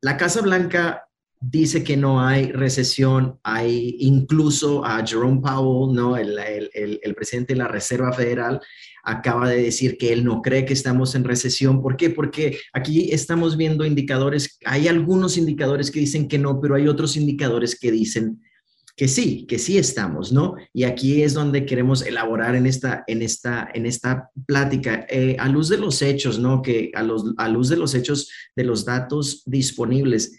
la 0.00 0.16
Casa 0.16 0.42
Blanca 0.42 1.08
dice 1.42 1.82
que 1.82 1.96
no 1.96 2.24
hay 2.24 2.52
recesión, 2.52 3.38
hay 3.42 3.96
incluso 3.98 4.84
a 4.84 5.04
Jerome 5.04 5.40
Powell, 5.40 5.94
¿no? 5.94 6.16
El, 6.16 6.38
el, 6.38 7.14
presidente 7.14 7.54
de 7.54 7.58
la 7.58 7.68
Reserva 7.68 8.12
Federal 8.12 8.60
acaba 9.02 9.48
de 9.48 9.62
decir 9.62 9.98
que 9.98 10.12
él 10.12 10.24
no 10.24 10.40
cree 10.40 10.64
que 10.64 10.72
estamos 10.72 11.14
en 11.16 11.24
recesión. 11.24 11.82
¿Por 11.82 11.96
qué? 11.96 12.10
Porque 12.10 12.58
aquí 12.72 13.10
estamos 13.10 13.56
viendo 13.56 13.84
indicadores, 13.84 14.58
hay 14.64 14.86
algunos 14.86 15.36
indicadores 15.36 15.90
que 15.90 16.00
dicen 16.00 16.28
que 16.28 16.38
no, 16.38 16.60
pero 16.60 16.76
hay 16.76 16.86
otros 16.86 17.16
indicadores 17.16 17.78
que 17.78 17.90
dicen 17.90 18.40
que 18.96 19.08
sí, 19.08 19.46
que 19.48 19.58
sí 19.58 19.78
estamos, 19.78 20.32
¿no? 20.32 20.54
Y 20.72 20.84
aquí 20.84 21.22
es 21.22 21.34
donde 21.34 21.64
queremos 21.64 22.02
elaborar 22.02 22.54
en 22.54 22.66
esta, 22.66 23.02
en 23.06 23.22
esta, 23.22 23.68
en 23.74 23.86
esta 23.86 24.30
plática, 24.46 25.06
eh, 25.08 25.36
a 25.40 25.48
luz 25.48 25.70
de 25.70 25.78
los 25.78 26.02
hechos, 26.02 26.38
¿no? 26.38 26.62
Que 26.62 26.92
a, 26.94 27.02
los, 27.02 27.24
a 27.38 27.48
luz 27.48 27.68
de 27.68 27.76
los 27.76 27.94
hechos, 27.94 28.30
de 28.54 28.64
los 28.64 28.84
datos 28.84 29.42
disponibles, 29.46 30.38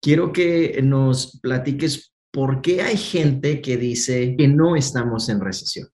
quiero 0.00 0.32
que 0.32 0.80
nos 0.82 1.38
platiques 1.40 2.12
por 2.32 2.60
qué 2.62 2.82
hay 2.82 2.96
gente 2.96 3.60
que 3.60 3.76
dice 3.76 4.36
que 4.36 4.48
no 4.48 4.76
estamos 4.76 5.28
en 5.28 5.40
recesión. 5.40 5.88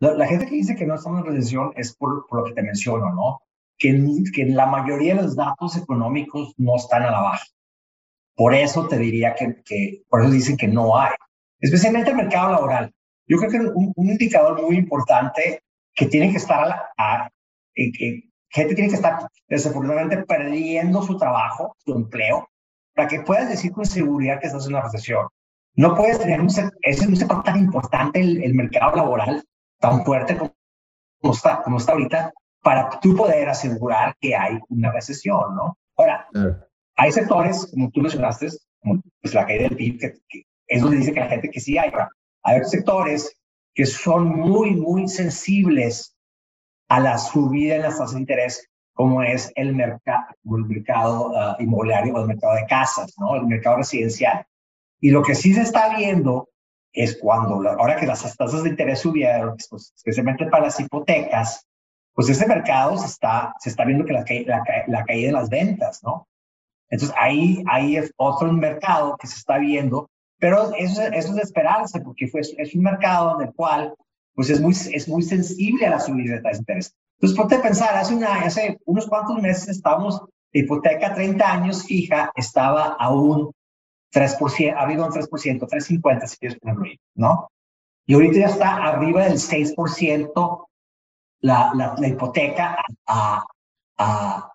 La, 0.00 0.26
gente 0.26 0.46
que 0.46 0.56
dice 0.56 0.74
que 0.74 0.86
no 0.86 0.96
estamos 0.96 1.20
en 1.20 1.26
recesión 1.26 1.72
es 1.76 1.94
por, 1.96 2.26
por 2.26 2.40
lo 2.40 2.44
que 2.46 2.54
te 2.54 2.62
menciono, 2.62 3.12
¿no? 3.14 3.40
Que, 3.78 3.96
que 4.34 4.46
la 4.46 4.66
mayoría 4.66 5.14
de 5.14 5.22
los 5.22 5.36
datos 5.36 5.76
económicos 5.76 6.54
no 6.56 6.76
están 6.76 7.04
a 7.04 7.10
la 7.10 7.20
baja. 7.20 7.46
Por 8.34 8.54
eso 8.54 8.88
te 8.88 8.98
diría 8.98 9.34
que, 9.34 9.62
que, 9.64 10.02
por 10.08 10.22
eso 10.22 10.30
dicen 10.30 10.56
que 10.56 10.66
no 10.66 10.98
hay, 10.98 11.12
especialmente 11.60 12.10
el 12.10 12.16
mercado 12.16 12.52
laboral. 12.52 12.92
Yo 13.28 13.38
creo 13.38 13.50
que 13.50 13.58
un, 13.58 13.92
un 13.94 14.10
indicador 14.10 14.60
muy 14.60 14.76
importante 14.76 15.62
que 15.94 16.06
tiene 16.06 16.30
que 16.30 16.38
estar 16.38 16.68
a, 16.68 16.90
a 16.98 17.30
que 17.74 18.24
gente 18.50 18.74
tiene 18.74 18.90
que 18.90 18.96
estar 18.96 19.28
desafortunadamente 19.48 20.24
perdiendo 20.24 21.02
su 21.02 21.16
trabajo, 21.16 21.76
su 21.84 21.94
empleo, 21.94 22.48
para 22.94 23.08
que 23.08 23.20
puedas 23.20 23.48
decir 23.48 23.72
con 23.72 23.86
seguridad 23.86 24.40
que 24.40 24.46
estás 24.46 24.66
en 24.66 24.74
una 24.74 24.82
recesión. 24.82 25.26
No 25.74 25.94
puedes 25.94 26.18
tener 26.18 26.40
un, 26.40 26.48
ese, 26.82 27.06
un 27.06 27.16
sector 27.16 27.42
tan 27.42 27.58
importante, 27.58 28.20
el, 28.20 28.42
el, 28.42 28.54
mercado 28.54 28.94
laboral, 28.96 29.42
tan 29.78 30.04
fuerte 30.04 30.36
como, 30.36 31.32
está, 31.32 31.62
como 31.62 31.78
está 31.78 31.92
ahorita, 31.92 32.32
para 32.62 32.90
tú 33.00 33.16
poder 33.16 33.48
asegurar 33.48 34.14
que 34.20 34.36
hay 34.36 34.58
una 34.68 34.92
recesión, 34.92 35.54
¿no? 35.54 35.78
Ahora, 35.96 36.28
hay 36.96 37.12
sectores, 37.12 37.68
como 37.70 37.90
tú 37.90 38.00
mencionaste, 38.00 38.48
como 38.80 39.02
pues, 39.20 39.34
la 39.34 39.46
caída 39.46 39.64
del 39.64 39.76
PIB, 39.76 39.98
que, 39.98 40.12
que, 40.28 40.42
es 40.66 40.82
donde 40.82 40.98
dice 40.98 41.12
que 41.12 41.20
la 41.20 41.28
gente 41.28 41.50
que 41.50 41.60
sí 41.60 41.78
hay. 41.78 41.90
Hay 42.42 42.64
sectores 42.64 43.34
que 43.74 43.86
son 43.86 44.28
muy, 44.28 44.74
muy 44.74 45.08
sensibles 45.08 46.16
a 46.88 47.00
la 47.00 47.18
subida 47.18 47.76
en 47.76 47.82
las 47.82 47.98
tasas 47.98 48.14
de 48.14 48.20
interés, 48.20 48.68
como 48.94 49.22
es 49.22 49.52
el, 49.56 49.74
mercado 49.74 50.26
el 50.44 50.64
mercado 50.66 51.30
uh, 51.30 51.62
inmobiliario 51.62 52.14
o 52.14 52.20
el 52.20 52.26
mercado 52.26 52.54
de 52.54 52.66
casas, 52.66 53.14
¿no? 53.18 53.36
El 53.36 53.46
mercado 53.46 53.78
residencial. 53.78 54.44
Y 55.00 55.10
lo 55.10 55.22
que 55.22 55.34
sí 55.34 55.54
se 55.54 55.62
está 55.62 55.96
viendo 55.96 56.48
es 56.92 57.18
cuando, 57.18 57.68
ahora 57.68 57.96
que 57.96 58.06
las 58.06 58.36
tasas 58.36 58.62
de 58.62 58.68
interés 58.68 59.00
subieron, 59.00 59.56
pues, 59.70 59.92
especialmente 59.96 60.46
para 60.46 60.64
las 60.64 60.78
hipotecas, 60.78 61.66
pues 62.14 62.28
ese 62.28 62.46
mercado 62.46 62.98
se 62.98 63.06
está, 63.06 63.54
se 63.58 63.70
está 63.70 63.84
viendo 63.84 64.04
que 64.04 64.12
la, 64.12 64.24
la, 64.46 64.62
la 64.86 65.04
caída 65.04 65.28
de 65.28 65.32
las 65.32 65.48
ventas, 65.48 66.00
¿no? 66.02 66.28
Entonces 66.90 67.16
ahí, 67.18 67.64
ahí 67.68 67.96
es 67.96 68.12
otro 68.16 68.52
mercado 68.52 69.16
que 69.16 69.26
se 69.26 69.36
está 69.36 69.56
viendo, 69.56 70.10
pero 70.38 70.74
eso, 70.74 71.00
eso 71.02 71.28
es 71.30 71.34
de 71.34 71.42
esperarse 71.42 72.00
porque 72.00 72.28
fue, 72.28 72.42
es 72.42 72.74
un 72.74 72.82
mercado 72.82 73.40
en 73.40 73.48
el 73.48 73.54
cual 73.54 73.94
pues 74.34 74.50
es 74.50 74.60
muy, 74.60 74.72
es 74.72 75.08
muy 75.08 75.22
sensible 75.22 75.86
a 75.86 75.90
la 75.90 76.00
subida 76.00 76.34
de 76.34 76.42
tasas 76.42 76.58
de 76.58 76.60
interés. 76.60 76.94
Entonces 77.22 77.38
ponte 77.38 77.54
a 77.54 77.62
pensar, 77.62 77.94
hace, 77.96 78.16
una, 78.16 78.40
hace 78.40 78.80
unos 78.84 79.06
cuantos 79.06 79.40
meses 79.40 79.68
estábamos, 79.68 80.20
la 80.52 80.60
hipoteca 80.60 81.14
30 81.14 81.52
años 81.52 81.84
fija 81.84 82.32
estaba 82.34 82.96
a 82.98 83.14
un 83.14 83.52
3%, 84.12 84.74
ha 84.76 84.80
habido 84.80 85.06
un 85.06 85.12
3%, 85.12 85.28
3.50 85.30 86.26
si 86.26 86.36
quieres 86.38 86.58
ponerlo 86.58 86.84
ahí, 86.84 86.98
¿no? 87.14 87.48
Y 88.06 88.14
ahorita 88.14 88.38
ya 88.40 88.46
está 88.46 88.74
arriba 88.74 89.22
del 89.22 89.34
6% 89.34 90.66
la, 91.42 91.72
la, 91.76 91.94
la 91.96 92.08
hipoteca 92.08 92.76
a, 93.06 93.44
a, 93.98 94.52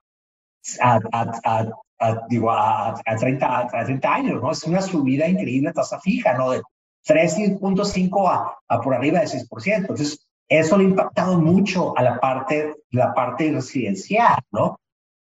a, 0.82 1.00
a, 1.14 1.68
a, 2.00 2.28
digo, 2.28 2.52
a, 2.52 2.90
a, 2.90 3.16
30, 3.16 3.60
a 3.60 3.86
30 3.86 4.14
años, 4.14 4.42
¿no? 4.42 4.52
Es 4.52 4.66
una 4.66 4.82
subida 4.82 5.26
increíble 5.26 5.72
tasa 5.72 6.02
fija, 6.02 6.34
¿no? 6.34 6.52
De 6.52 6.62
3.5 7.08 8.30
a, 8.30 8.58
a 8.68 8.82
por 8.82 8.94
arriba 8.94 9.22
de 9.22 9.28
6%. 9.28 9.74
Entonces, 9.78 10.27
eso 10.50 10.78
le 10.78 10.86
ha 10.86 10.90
impactado 10.90 11.40
mucho 11.40 11.98
a 11.98 12.02
la 12.02 12.20
parte, 12.20 12.76
la 12.92 13.14
parte 13.14 13.52
residencial, 13.52 14.40
¿no? 14.52 14.80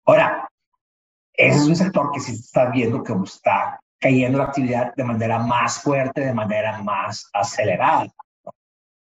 Ahora, 0.05 0.49
ese 1.33 1.57
es 1.57 1.67
un 1.67 1.75
sector 1.75 2.11
que 2.11 2.19
sí 2.19 2.33
está 2.33 2.65
viendo 2.65 3.03
que 3.03 3.13
está 3.23 3.79
cayendo 3.99 4.39
la 4.39 4.45
actividad 4.45 4.93
de 4.95 5.03
manera 5.03 5.39
más 5.39 5.79
fuerte, 5.79 6.21
de 6.21 6.33
manera 6.33 6.81
más 6.81 7.29
acelerada. 7.33 8.07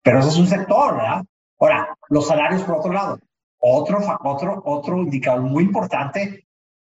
Pero 0.01 0.19
ese 0.19 0.29
es 0.29 0.37
un 0.37 0.47
sector, 0.47 0.95
¿verdad? 0.95 1.23
Ahora, 1.59 1.95
los 2.09 2.27
salarios, 2.27 2.63
por 2.63 2.77
otro 2.77 2.91
lado, 2.91 3.19
otro, 3.59 3.99
otro, 4.23 4.61
otro 4.65 4.97
indicador 4.97 5.41
muy 5.41 5.63
importante 5.63 6.45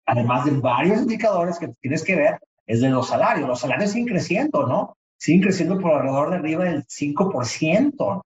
además 0.09 0.45
de 0.45 0.51
varios 0.51 1.01
indicadores 1.01 1.59
que 1.59 1.67
tienes 1.81 2.03
que 2.03 2.15
ver, 2.15 2.39
es 2.65 2.81
de 2.81 2.89
los 2.89 3.07
salarios. 3.07 3.47
Los 3.47 3.59
salarios 3.59 3.91
siguen 3.91 4.07
creciendo, 4.07 4.65
¿no? 4.65 4.97
Siguen 5.17 5.43
creciendo 5.43 5.79
por 5.79 5.93
alrededor 5.93 6.31
de 6.31 6.35
arriba 6.37 6.63
del 6.65 6.83
5%. 6.85 8.21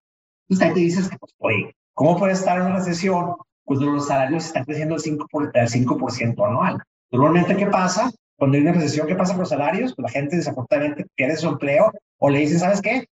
Ahí 0.49 0.73
te 0.73 0.79
dices, 0.79 1.09
pues, 1.19 1.33
oye, 1.39 1.75
¿cómo 1.93 2.17
puede 2.17 2.33
estar 2.33 2.57
en 2.57 2.67
una 2.67 2.75
recesión 2.75 3.35
cuando 3.63 3.85
los 3.87 4.07
salarios 4.07 4.45
están 4.45 4.65
creciendo 4.65 4.95
el 4.95 5.01
5%, 5.01 5.27
por, 5.29 5.51
el 5.53 5.69
5 5.69 6.45
anual? 6.45 6.81
Normalmente, 7.11 7.55
¿qué 7.55 7.67
pasa? 7.67 8.11
Cuando 8.37 8.57
hay 8.57 8.63
una 8.63 8.73
recesión, 8.73 9.07
¿qué 9.07 9.15
pasa 9.15 9.33
con 9.33 9.41
los 9.41 9.49
salarios? 9.49 9.93
Pues 9.95 10.03
la 10.03 10.19
gente 10.19 10.35
desafortunadamente 10.35 11.05
pierde 11.15 11.37
su 11.37 11.47
empleo 11.47 11.91
o 12.17 12.29
le 12.29 12.39
dicen, 12.39 12.59
¿sabes 12.59 12.81
qué? 12.81 13.07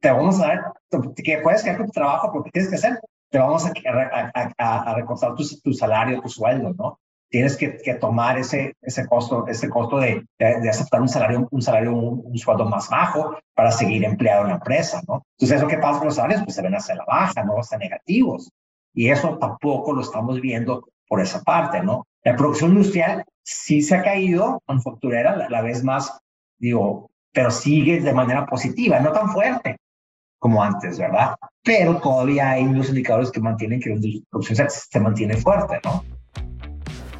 Te 0.00 0.10
vamos 0.10 0.40
a 0.40 0.46
dar, 0.48 0.72
que 1.16 1.38
puedes 1.38 1.62
quedar 1.62 1.78
con 1.78 1.86
tu 1.86 1.92
trabajo 1.92 2.30
porque 2.32 2.50
tienes 2.50 2.70
que 2.70 2.76
hacer, 2.76 3.00
te 3.30 3.38
vamos 3.38 3.64
a, 3.66 3.72
a, 3.88 4.52
a, 4.58 4.90
a 4.90 4.94
recortar 4.94 5.34
tu, 5.34 5.44
tu, 5.62 5.72
salario, 5.72 6.20
tu 6.20 6.28
sueldo, 6.28 6.74
¿no? 6.74 6.98
Tienes 7.28 7.56
que, 7.56 7.76
que, 7.78 7.94
tomar 7.94 8.38
ese, 8.38 8.74
ese 8.82 9.06
costo, 9.06 9.46
ese 9.46 9.68
costo 9.68 9.98
de, 9.98 10.24
de, 10.38 10.68
aceptar 10.68 11.00
un 11.00 11.08
salario, 11.08 11.48
un 11.50 11.62
salario, 11.62 11.94
un, 11.94 12.38
sueldo 12.38 12.64
más 12.64 12.88
bajo 12.88 13.36
para 13.54 13.70
seguir 13.70 14.04
empleado 14.04 14.42
en 14.42 14.48
la 14.48 14.54
empresa, 14.54 15.02
¿no? 15.06 15.24
Entonces, 15.36 15.58
eso 15.58 15.68
que 15.68 15.78
pasa 15.78 15.98
con 15.98 16.06
los 16.06 16.16
salarios, 16.16 16.42
pues 16.44 16.54
se 16.54 16.62
ven 16.62 16.74
hacia 16.74 16.94
la 16.94 17.04
baja, 17.04 17.44
¿no? 17.44 17.58
Hasta 17.58 17.76
negativos. 17.76 18.50
Y 18.94 19.10
eso 19.10 19.36
tampoco 19.38 19.92
lo 19.92 20.00
estamos 20.00 20.40
viendo 20.40 20.88
por 21.06 21.20
esa 21.20 21.42
parte, 21.42 21.82
¿no? 21.82 22.06
La 22.24 22.36
producción 22.36 22.70
industrial 22.72 23.24
sí 23.42 23.82
se 23.82 23.96
ha 23.96 24.02
caído, 24.02 24.62
manufacturera, 24.66 25.36
la, 25.36 25.48
la 25.48 25.62
vez 25.62 25.84
más, 25.84 26.18
digo, 26.58 27.10
pero 27.32 27.50
sigue 27.50 28.00
de 28.00 28.12
manera 28.12 28.46
positiva, 28.46 29.00
no 29.00 29.12
tan 29.12 29.30
fuerte 29.30 29.76
como 30.38 30.62
antes, 30.62 30.98
¿verdad? 30.98 31.34
Pero 31.62 31.98
todavía 31.98 32.50
hay 32.50 32.64
unos 32.64 32.88
indicadores 32.88 33.30
que 33.30 33.40
mantienen 33.40 33.80
que 33.80 33.90
la 33.90 34.00
producción 34.30 34.68
se 34.70 35.00
mantiene 35.00 35.36
fuerte, 35.36 35.80
¿no? 35.84 36.04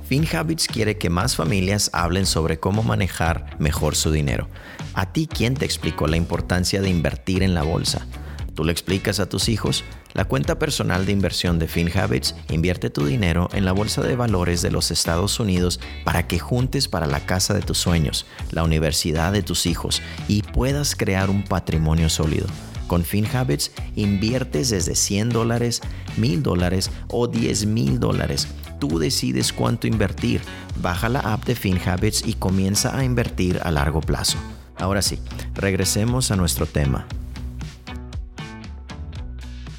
FinHabits 0.08 0.68
quiere 0.68 0.96
que 0.96 1.10
más 1.10 1.36
familias 1.36 1.90
hablen 1.92 2.24
sobre 2.24 2.58
cómo 2.58 2.82
manejar 2.82 3.54
mejor 3.58 3.94
su 3.94 4.10
dinero. 4.10 4.48
¿A 4.94 5.12
ti 5.12 5.28
quién 5.30 5.52
te 5.52 5.66
explicó 5.66 6.06
la 6.06 6.16
importancia 6.16 6.80
de 6.80 6.88
invertir 6.88 7.42
en 7.42 7.52
la 7.52 7.62
bolsa? 7.62 8.06
¿Tú 8.54 8.64
le 8.64 8.72
explicas 8.72 9.20
a 9.20 9.28
tus 9.28 9.50
hijos? 9.50 9.84
La 10.14 10.24
cuenta 10.24 10.58
personal 10.58 11.04
de 11.04 11.12
inversión 11.12 11.58
de 11.58 11.68
FinHabits 11.68 12.34
invierte 12.48 12.88
tu 12.88 13.04
dinero 13.04 13.50
en 13.52 13.66
la 13.66 13.72
bolsa 13.72 14.00
de 14.00 14.16
valores 14.16 14.62
de 14.62 14.70
los 14.70 14.90
Estados 14.90 15.40
Unidos 15.40 15.78
para 16.04 16.26
que 16.26 16.38
juntes 16.38 16.88
para 16.88 17.06
la 17.06 17.20
casa 17.20 17.52
de 17.52 17.60
tus 17.60 17.76
sueños, 17.76 18.24
la 18.50 18.64
universidad 18.64 19.30
de 19.30 19.42
tus 19.42 19.66
hijos 19.66 20.00
y 20.26 20.40
puedas 20.40 20.96
crear 20.96 21.28
un 21.28 21.44
patrimonio 21.44 22.08
sólido. 22.08 22.46
Con 22.86 23.04
FinHabits 23.04 23.72
inviertes 23.94 24.70
desde 24.70 24.94
100 24.94 25.28
dólares, 25.28 25.82
1000 26.16 26.42
dólares 26.42 26.90
o 27.08 27.28
10 27.28 27.66
mil 27.66 28.00
dólares 28.00 28.48
tú 28.78 28.98
decides 28.98 29.52
cuánto 29.52 29.86
invertir. 29.86 30.40
Baja 30.80 31.08
la 31.08 31.20
app 31.20 31.44
de 31.44 31.54
FinHabits 31.54 32.26
y 32.26 32.34
comienza 32.34 32.96
a 32.96 33.04
invertir 33.04 33.60
a 33.62 33.70
largo 33.70 34.00
plazo. 34.00 34.38
Ahora 34.76 35.02
sí, 35.02 35.18
regresemos 35.54 36.30
a 36.30 36.36
nuestro 36.36 36.66
tema. 36.66 37.06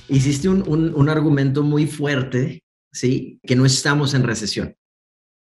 Hiciste 0.08 0.50
un, 0.50 0.64
un 0.68 1.10
argumento 1.10 1.64
muy 1.64 1.86
fuerte, 1.86 2.64
¿sí? 2.92 3.40
Que 3.44 3.56
no 3.56 3.66
estamos 3.66 4.14
en 4.14 4.24
recesión 4.24 4.76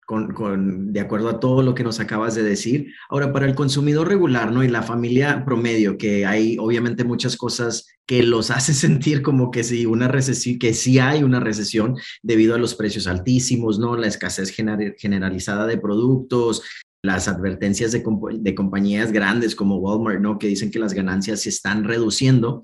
con, 0.08 0.90
de 0.90 1.00
acuerdo 1.00 1.28
a 1.28 1.38
todo 1.38 1.62
lo 1.62 1.74
que 1.74 1.84
nos 1.84 2.00
acabas 2.00 2.34
de 2.34 2.42
decir. 2.42 2.94
Ahora, 3.10 3.30
para 3.30 3.44
el 3.44 3.54
consumidor 3.54 4.08
regular, 4.08 4.50
¿no? 4.50 4.64
Y 4.64 4.68
la 4.68 4.82
familia 4.82 5.44
promedio, 5.44 5.98
que 5.98 6.24
hay 6.24 6.56
obviamente 6.58 7.04
muchas 7.04 7.36
cosas 7.36 7.86
que 8.06 8.22
los 8.22 8.50
hace 8.50 8.72
sentir 8.72 9.20
como 9.20 9.50
que 9.50 9.62
sí, 9.62 9.84
una 9.84 10.08
recesión, 10.08 10.58
que 10.58 10.72
sí 10.72 10.98
hay 10.98 11.22
una 11.22 11.40
recesión 11.40 11.94
debido 12.22 12.54
a 12.54 12.58
los 12.58 12.74
precios 12.74 13.06
altísimos, 13.06 13.78
¿no? 13.78 13.98
La 13.98 14.06
escasez 14.06 14.50
generalizada 14.50 15.66
de 15.66 15.76
productos, 15.76 16.62
las 17.02 17.28
advertencias 17.28 17.92
de, 17.92 18.54
compañías 18.54 19.12
grandes 19.12 19.54
como 19.54 19.76
Walmart, 19.76 20.22
¿no? 20.22 20.38
Que 20.38 20.46
dicen 20.46 20.70
que 20.70 20.78
las 20.78 20.94
ganancias 20.94 21.42
se 21.42 21.50
están 21.50 21.84
reduciendo 21.84 22.62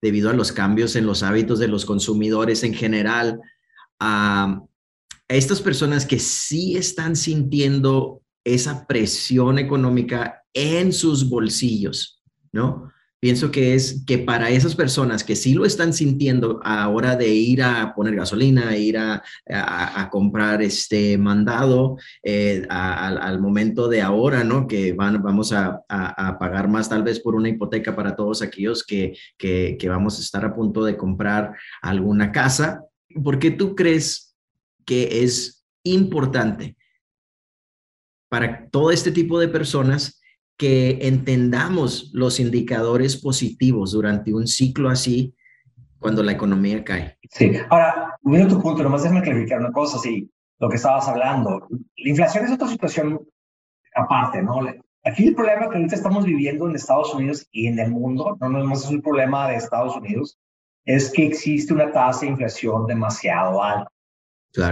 debido 0.00 0.30
a 0.30 0.34
los 0.34 0.52
cambios 0.52 0.94
en 0.94 1.06
los 1.06 1.24
hábitos 1.24 1.58
de 1.58 1.66
los 1.66 1.84
consumidores 1.86 2.62
en 2.62 2.72
general. 2.72 3.40
A 5.28 5.34
estas 5.34 5.60
personas 5.60 6.06
que 6.06 6.18
sí 6.18 6.76
están 6.76 7.16
sintiendo 7.16 8.22
esa 8.44 8.86
presión 8.86 9.58
económica 9.58 10.42
en 10.52 10.92
sus 10.92 11.28
bolsillos, 11.28 12.22
¿no? 12.52 12.90
Pienso 13.24 13.50
que 13.50 13.74
es 13.74 14.04
que 14.06 14.18
para 14.18 14.50
esas 14.50 14.74
personas 14.74 15.24
que 15.24 15.34
sí 15.34 15.54
lo 15.54 15.64
están 15.64 15.94
sintiendo 15.94 16.60
a 16.62 16.76
la 16.76 16.88
hora 16.90 17.16
de 17.16 17.28
ir 17.28 17.62
a 17.62 17.94
poner 17.94 18.16
gasolina, 18.16 18.76
ir 18.76 18.98
a, 18.98 19.22
comprar 20.12 20.60
este 20.60 21.16
mandado, 21.16 21.96
eh, 22.22 22.66
al 22.68 23.40
momento 23.40 23.88
de 23.88 24.02
ahora, 24.02 24.44
¿no? 24.44 24.66
Que 24.66 24.92
van, 24.92 25.22
vamos 25.22 25.54
a, 25.54 25.80
a, 25.88 26.38
pagar 26.38 26.68
más 26.68 26.90
tal 26.90 27.02
vez 27.02 27.18
por 27.18 27.34
una 27.34 27.48
hipoteca 27.48 27.96
para 27.96 28.14
todos 28.14 28.42
aquellos 28.42 28.84
que, 28.84 29.16
que, 29.38 29.78
que 29.80 29.88
vamos 29.88 30.18
a 30.18 30.20
estar 30.20 30.44
a 30.44 30.54
punto 30.54 30.84
de 30.84 30.98
comprar 30.98 31.54
alguna 31.80 32.30
casa. 32.30 32.84
¿Por 33.22 33.38
qué 33.38 33.50
tú 33.50 33.74
crees 33.74 34.33
que 34.84 35.24
es 35.24 35.66
importante 35.82 36.76
para 38.28 38.68
todo 38.68 38.90
este 38.90 39.12
tipo 39.12 39.38
de 39.38 39.48
personas 39.48 40.20
que 40.56 40.98
entendamos 41.02 42.10
los 42.12 42.40
indicadores 42.40 43.16
positivos 43.16 43.92
durante 43.92 44.32
un 44.32 44.46
ciclo 44.46 44.88
así 44.88 45.34
cuando 45.98 46.22
la 46.22 46.32
economía 46.32 46.84
cae. 46.84 47.18
Sí, 47.30 47.52
ahora, 47.70 48.16
mira 48.22 48.46
tu 48.46 48.60
punto, 48.60 48.82
nomás 48.82 49.02
déjame 49.02 49.22
clarificar 49.22 49.60
una 49.60 49.72
cosa, 49.72 49.98
sí, 49.98 50.30
lo 50.58 50.68
que 50.68 50.76
estabas 50.76 51.08
hablando. 51.08 51.66
La 51.70 52.10
inflación 52.10 52.44
es 52.44 52.52
otra 52.52 52.68
situación 52.68 53.20
aparte, 53.94 54.42
¿no? 54.42 54.60
Aquí 55.04 55.28
el 55.28 55.34
problema 55.34 55.68
que 55.68 55.76
ahorita 55.76 55.94
estamos 55.94 56.24
viviendo 56.24 56.68
en 56.68 56.76
Estados 56.76 57.14
Unidos 57.14 57.46
y 57.52 57.66
en 57.66 57.78
el 57.78 57.90
mundo, 57.90 58.36
no, 58.40 58.48
no 58.48 58.72
es 58.72 58.84
un 58.86 59.02
problema 59.02 59.48
de 59.48 59.56
Estados 59.56 59.96
Unidos, 59.96 60.38
es 60.84 61.10
que 61.10 61.26
existe 61.26 61.72
una 61.72 61.92
tasa 61.92 62.20
de 62.20 62.32
inflación 62.32 62.86
demasiado 62.86 63.62
alta. 63.62 63.90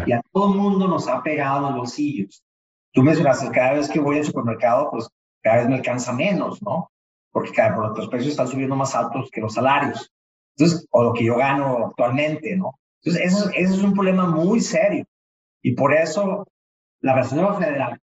Y 0.07 0.13
a 0.13 0.23
todo 0.33 0.53
el 0.53 0.61
mundo 0.61 0.87
nos 0.87 1.09
ha 1.09 1.23
pegado 1.23 1.61
los 1.61 1.77
bolsillos. 1.77 2.43
Tú 2.93 3.03
mencionaste, 3.03 3.51
cada 3.51 3.75
vez 3.75 3.89
que 3.89 4.01
voy 4.01 4.19
al 4.19 4.25
supermercado, 4.25 4.91
pues 4.91 5.09
cada 5.43 5.59
vez 5.59 5.69
me 5.69 5.77
alcanza 5.77 6.13
menos, 6.13 6.63
¿no? 6.63 6.91
Porque 7.33 7.53
cada 7.53 7.79
vez 7.79 7.99
los 7.99 8.09
precios 8.09 8.33
están 8.33 8.49
subiendo 8.49 8.77
más 8.77 8.95
altos 8.95 9.31
que 9.33 9.41
los 9.41 9.55
salarios. 9.55 10.13
Entonces, 10.57 10.87
o 10.91 11.03
lo 11.03 11.13
que 11.13 11.25
yo 11.25 11.37
gano 11.37 11.87
actualmente, 11.87 12.57
¿no? 12.57 12.79
Entonces, 13.03 13.33
eso, 13.33 13.51
eso 13.51 13.75
es 13.75 13.83
un 13.83 13.95
problema 13.95 14.27
muy 14.27 14.61
serio. 14.61 15.05
Y 15.63 15.75
por 15.75 15.95
eso 15.95 16.47
la 17.01 17.15
Reserva 17.15 17.59
Federal, 17.59 17.99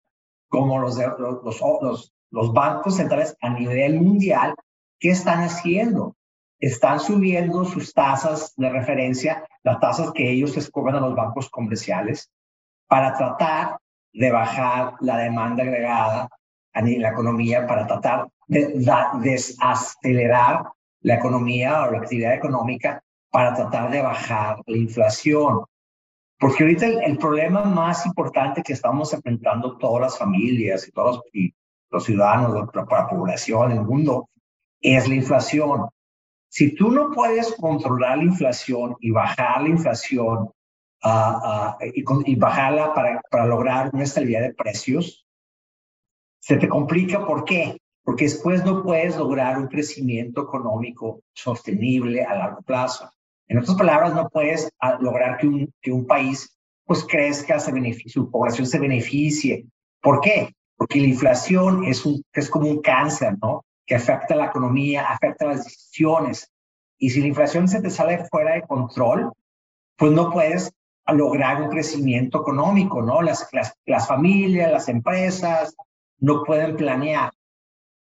como 0.49 0.79
los, 0.81 0.97
los, 0.97 1.61
los, 1.83 2.13
los 2.31 2.53
bancos 2.53 2.97
centrales 2.97 3.37
a 3.41 3.51
nivel 3.51 4.01
mundial, 4.01 4.55
¿qué 4.99 5.11
están 5.11 5.45
haciendo? 5.45 6.17
Están 6.61 7.01
subiendo 7.01 7.65
sus 7.65 7.93
tasas 7.93 8.55
de 8.57 8.71
referencia, 8.71 9.47
las 9.63 9.79
tasas 9.81 10.13
que 10.13 10.31
ellos 10.31 10.57
les 10.57 10.71
cobran 10.71 10.97
a 10.97 11.01
los 11.01 11.15
bancos 11.15 11.49
comerciales, 11.51 12.31
para 12.89 13.15
tratar 13.15 13.79
de 14.13 14.31
bajar 14.31 14.95
la 15.01 15.19
demanda 15.19 15.63
agregada 15.63 16.29
en 16.75 17.03
la 17.03 17.11
economía 17.11 17.67
para 17.67 17.87
tratar 17.87 18.29
de 18.47 18.73
desacelerar 19.21 20.65
la 21.01 21.15
economía 21.15 21.83
o 21.83 21.93
la 21.93 21.99
actividad 21.99 22.35
económica 22.35 23.03
para 23.31 23.55
tratar 23.55 23.91
de 23.91 24.03
bajar 24.03 24.59
la 24.67 24.77
inflación. 24.77 25.65
Porque 26.39 26.63
ahorita 26.63 26.87
el, 26.87 27.19
problema 27.19 27.65
más 27.65 28.07
importante 28.07 28.63
que 28.63 28.73
estamos 28.73 29.13
enfrentando 29.13 29.77
todas 29.77 30.03
las 30.03 30.19
familias 30.19 30.87
y 30.87 30.93
todos 30.93 31.21
los, 31.91 32.05
ciudadanos, 32.05 32.55
la, 32.55 32.85
la 32.91 33.09
población, 33.09 33.73
el 33.73 33.83
mundo, 33.83 34.29
es 34.81 35.09
la 35.09 35.15
inflación. 35.17 35.89
Si 36.49 36.75
tú 36.75 36.91
no 36.91 37.11
puedes 37.11 37.55
controlar 37.55 38.19
la 38.19 38.25
inflación 38.25 38.97
y 39.01 39.11
bajar 39.11 39.63
la 39.63 39.69
inflación 39.69 40.51
ah, 41.03 41.41
ah, 41.45 41.79
y, 41.95 42.05
y, 42.33 42.35
bajarla 42.37 42.95
para, 42.95 43.21
para 43.31 43.47
lograr 43.47 43.91
una 43.93 44.05
estabilidad 44.05 44.43
de 44.43 44.55
precios, 44.55 45.27
se 46.41 46.57
te 46.57 46.69
complica, 46.69 47.27
¿por 47.27 47.45
qué? 47.45 47.79
Porque 48.03 48.25
después 48.25 48.65
no 48.65 48.83
puedes 48.83 49.17
lograr 49.19 49.59
un 49.59 49.69
crecimiento 49.69 50.43
económico 50.43 51.21
sostenible 51.35 52.25
a 52.25 52.35
largo 52.35 52.63
plazo. 52.63 53.11
En 53.49 53.59
otras 53.59 53.77
palabras, 53.77 54.15
no 54.15 54.29
puedes 54.29 54.71
ah, 54.81 54.99
lograr 55.01 55.39
que 55.39 55.47
un, 55.47 55.75
que 55.81 55.93
un 55.93 56.07
país 56.07 56.59
pues 56.85 57.05
crezca, 57.05 57.59
se 57.59 57.71
beneficie, 57.71 58.11
su 58.11 58.31
población 58.31 58.67
se 58.67 58.79
beneficie. 58.79 59.67
¿Por 60.01 60.21
qué? 60.21 60.55
Porque 60.77 61.01
la 61.01 61.09
inflación 61.09 61.85
es, 61.85 62.07
un, 62.07 62.23
es 62.33 62.49
como 62.49 62.69
un 62.71 62.81
cáncer, 62.81 63.37
¿no? 63.43 63.65
Que 63.89 63.97
afecta 63.97 64.35
a 64.35 64.37
la 64.37 64.47
economía, 64.47 65.09
afecta 65.09 65.47
a 65.47 65.49
las 65.49 65.65
decisiones. 65.65 66.53
Y 66.99 67.11
si 67.11 67.21
la 67.21 67.29
inflación 67.29 67.67
se 67.67 67.83
te 67.83 67.91
sale 67.91 68.25
fuera 68.27 68.55
de 68.55 68.63
control, 68.63 69.33
pues 69.97 70.13
no 70.13 70.31
puedes 70.31 70.73
lograr 71.13 71.63
un 71.63 71.71
crecimiento 71.71 72.43
económico, 72.43 73.03
¿no? 73.03 73.23
Las, 73.23 73.49
las, 73.53 73.75
las 73.87 74.07
familias, 74.07 74.71
las 74.71 74.89
empresas, 74.89 75.75
no 76.19 76.45
pueden 76.45 76.77
planear. 76.77 77.33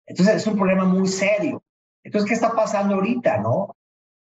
Entonces 0.05 0.35
es 0.35 0.47
un 0.47 0.55
problema 0.57 0.85
muy 0.85 1.07
serio. 1.07 1.63
Entonces, 2.03 2.27
¿qué 2.27 2.35
está 2.35 2.51
pasando 2.51 2.95
ahorita, 2.95 3.37
no? 3.37 3.75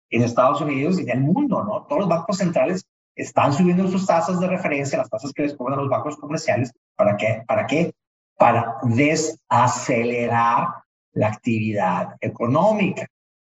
En 0.09 0.23
Estados 0.23 0.61
Unidos 0.61 0.99
y 0.99 1.03
en 1.03 1.09
el 1.09 1.21
mundo, 1.21 1.63
¿no? 1.63 1.83
Todos 1.83 2.01
los 2.01 2.09
bancos 2.09 2.37
centrales 2.37 2.87
están 3.15 3.53
subiendo 3.53 3.87
sus 3.87 4.05
tasas 4.05 4.39
de 4.39 4.47
referencia, 4.47 4.97
las 4.97 5.09
tasas 5.09 5.31
que 5.33 5.43
les 5.43 5.55
cobran 5.55 5.79
los 5.79 5.89
bancos 5.89 6.17
comerciales. 6.17 6.73
¿Para 6.95 7.17
qué? 7.17 7.43
¿Para 7.47 7.65
qué? 7.67 7.93
Para 8.37 8.77
desacelerar 8.83 10.67
la 11.15 11.27
actividad 11.29 12.15
económica. 12.21 13.07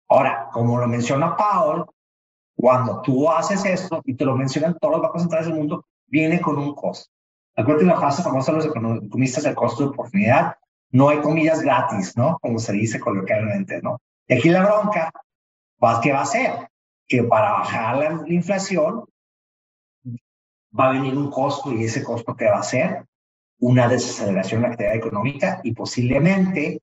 Ahora, 0.08 0.48
como 0.52 0.78
lo 0.78 0.88
menciona 0.88 1.36
Paul, 1.36 1.86
cuando 2.56 3.00
tú 3.00 3.30
haces 3.30 3.64
esto, 3.64 4.02
y 4.04 4.14
te 4.14 4.24
lo 4.24 4.36
mencionan 4.36 4.76
todos 4.78 4.94
los 4.94 5.02
bancos 5.02 5.22
centrales 5.22 5.46
del 5.46 5.56
mundo, 5.56 5.86
viene 6.06 6.40
con 6.40 6.58
un 6.58 6.74
costo. 6.74 7.10
Acuérdate 7.56 7.86
la 7.86 7.98
frase 7.98 8.22
famosa 8.22 8.52
de 8.52 8.58
los 8.58 8.66
economistas 8.66 9.44
del 9.44 9.54
costo 9.54 9.84
de 9.84 9.90
oportunidad. 9.90 10.56
No 10.90 11.08
hay 11.08 11.20
comillas 11.20 11.60
gratis, 11.60 12.16
¿no? 12.16 12.38
Como 12.40 12.58
se 12.58 12.72
dice 12.72 12.98
coloquialmente, 12.98 13.80
¿no? 13.82 14.00
Y 14.26 14.34
aquí 14.34 14.48
la 14.48 14.64
bronca, 14.64 15.12
¿qué 16.02 16.12
va 16.12 16.20
a 16.20 16.22
hacer? 16.22 16.68
Que 17.06 17.22
para 17.24 17.52
bajar 17.52 17.96
la, 17.96 18.24
inflación 18.28 19.04
va 20.78 20.88
a 20.88 20.92
venir 20.92 21.16
un 21.16 21.30
costo 21.30 21.72
y 21.72 21.84
ese 21.84 22.02
costo 22.02 22.34
que 22.34 22.46
va 22.46 22.58
a 22.58 22.62
ser 22.62 23.04
una 23.58 23.88
desaceleración 23.88 24.62
de 24.62 24.68
la 24.68 24.72
actividad 24.72 24.96
económica 24.96 25.60
y 25.64 25.72
posiblemente 25.72 26.79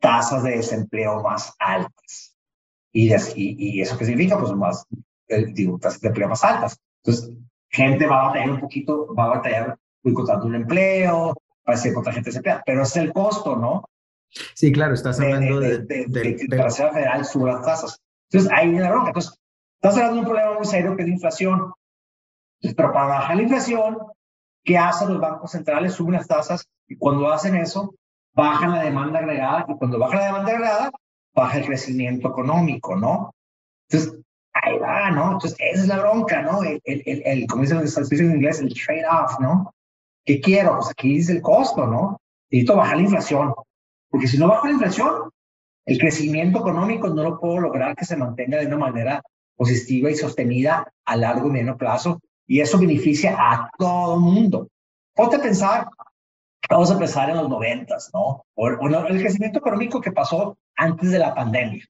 tasas 0.00 0.42
de 0.42 0.56
desempleo 0.56 1.22
más 1.22 1.54
altas. 1.58 2.36
Y, 2.92 3.12
y, 3.36 3.80
eso 3.80 3.98
qué 3.98 4.04
significa? 4.04 4.38
Pues 4.38 4.52
más, 4.52 4.84
digo, 5.52 5.78
tasas 5.78 6.00
de 6.00 6.08
empleo 6.08 6.28
más 6.28 6.44
altas. 6.44 6.78
Entonces, 7.02 7.36
gente 7.68 8.06
va 8.06 8.22
a 8.22 8.26
batallar 8.28 8.50
un 8.50 8.60
poquito, 8.60 9.14
va 9.14 9.24
a 9.24 9.36
batallar 9.36 9.78
encontrando 10.02 10.46
un 10.46 10.54
empleo, 10.54 11.34
para 11.68 11.76
ser 11.76 11.92
contra 11.92 12.14
gente 12.14 12.30
desempleada, 12.30 12.62
pero 12.64 12.82
es 12.82 12.96
el 12.96 13.12
costo, 13.12 13.54
¿no? 13.54 13.84
Sí, 14.54 14.72
claro, 14.72 14.94
estás 14.94 15.20
hablando 15.20 15.60
de, 15.60 15.86
que 15.86 16.56
la 16.56 16.64
Reserva 16.64 16.92
Federal 16.92 17.24
sube 17.26 17.52
las 17.52 17.62
tasas. 17.62 18.00
Entonces, 18.30 18.50
ahí 18.56 18.68
viene 18.68 18.84
la 18.84 18.90
bronca. 18.90 19.08
Entonces, 19.08 19.38
estás 19.74 19.96
hablando 19.96 20.14
de 20.14 20.20
un 20.20 20.26
problema 20.26 20.54
muy 20.54 20.64
serio 20.64 20.96
que 20.96 21.02
es 21.02 21.08
la 21.08 21.14
inflación. 21.14 21.72
pero 22.74 22.92
para 22.92 23.06
bajar 23.06 23.36
la 23.36 23.42
inflación, 23.42 23.98
¿qué 24.64 24.78
hacen 24.78 25.10
los 25.10 25.20
bancos 25.20 25.50
centrales? 25.50 25.92
Suben 25.92 26.14
las 26.14 26.26
tasas 26.26 26.66
y 26.86 26.96
cuando 26.96 27.30
hacen 27.30 27.54
eso, 27.54 27.94
bajan 28.34 28.72
la 28.72 28.82
demanda 28.82 29.18
agregada 29.18 29.66
y 29.68 29.74
cuando 29.74 29.98
baja 29.98 30.16
la 30.16 30.26
demanda 30.26 30.52
agregada, 30.52 30.90
baja 31.34 31.58
el 31.58 31.66
crecimiento 31.66 32.28
económico, 32.28 32.96
¿no? 32.96 33.34
Entonces, 33.88 34.18
ahí 34.52 34.78
va, 34.78 35.10
¿no? 35.10 35.32
Entonces, 35.32 35.56
esa 35.58 35.82
es 35.82 35.88
la 35.88 35.98
bronca, 35.98 36.42
¿no? 36.42 36.62
El, 36.62 36.80
el, 36.84 37.02
el, 37.06 37.22
el 37.24 37.46
como 37.46 37.62
dicen 37.62 37.80
en 37.80 38.36
inglés, 38.36 38.60
el 38.60 38.74
trade-off, 38.74 39.38
¿no? 39.40 39.74
¿Qué 40.24 40.40
quiero? 40.40 40.76
Pues 40.76 40.90
aquí 40.90 41.14
dice 41.14 41.32
el 41.32 41.42
costo, 41.42 41.86
¿no? 41.86 42.20
Necesito 42.50 42.76
bajar 42.76 42.96
la 42.96 43.02
inflación, 43.02 43.54
porque 44.10 44.26
si 44.26 44.38
no 44.38 44.48
bajo 44.48 44.66
la 44.66 44.72
inflación, 44.72 45.30
el 45.86 45.98
crecimiento 45.98 46.60
económico 46.60 47.08
no 47.08 47.22
lo 47.22 47.40
puedo 47.40 47.60
lograr 47.60 47.96
que 47.96 48.04
se 48.04 48.16
mantenga 48.16 48.58
de 48.58 48.66
una 48.66 48.76
manera 48.76 49.22
positiva 49.56 50.10
y 50.10 50.16
sostenida 50.16 50.86
a 51.04 51.16
largo 51.16 51.48
y 51.48 51.52
mediano 51.52 51.76
plazo, 51.76 52.20
y 52.46 52.60
eso 52.60 52.78
beneficia 52.78 53.36
a 53.38 53.70
todo 53.78 54.14
el 54.14 54.20
mundo. 54.20 54.68
Ponte 55.14 55.36
a 55.36 55.42
pensar, 55.42 55.88
vamos 56.68 56.90
a 56.90 56.98
pensar 56.98 57.30
en 57.30 57.36
los 57.36 57.48
noventas, 57.48 58.10
¿no? 58.12 58.44
O, 58.54 58.68
el 58.68 59.20
crecimiento 59.20 59.58
económico 59.58 60.00
que 60.00 60.12
pasó 60.12 60.56
antes 60.76 61.10
de 61.10 61.18
la 61.18 61.34
pandemia. 61.34 61.84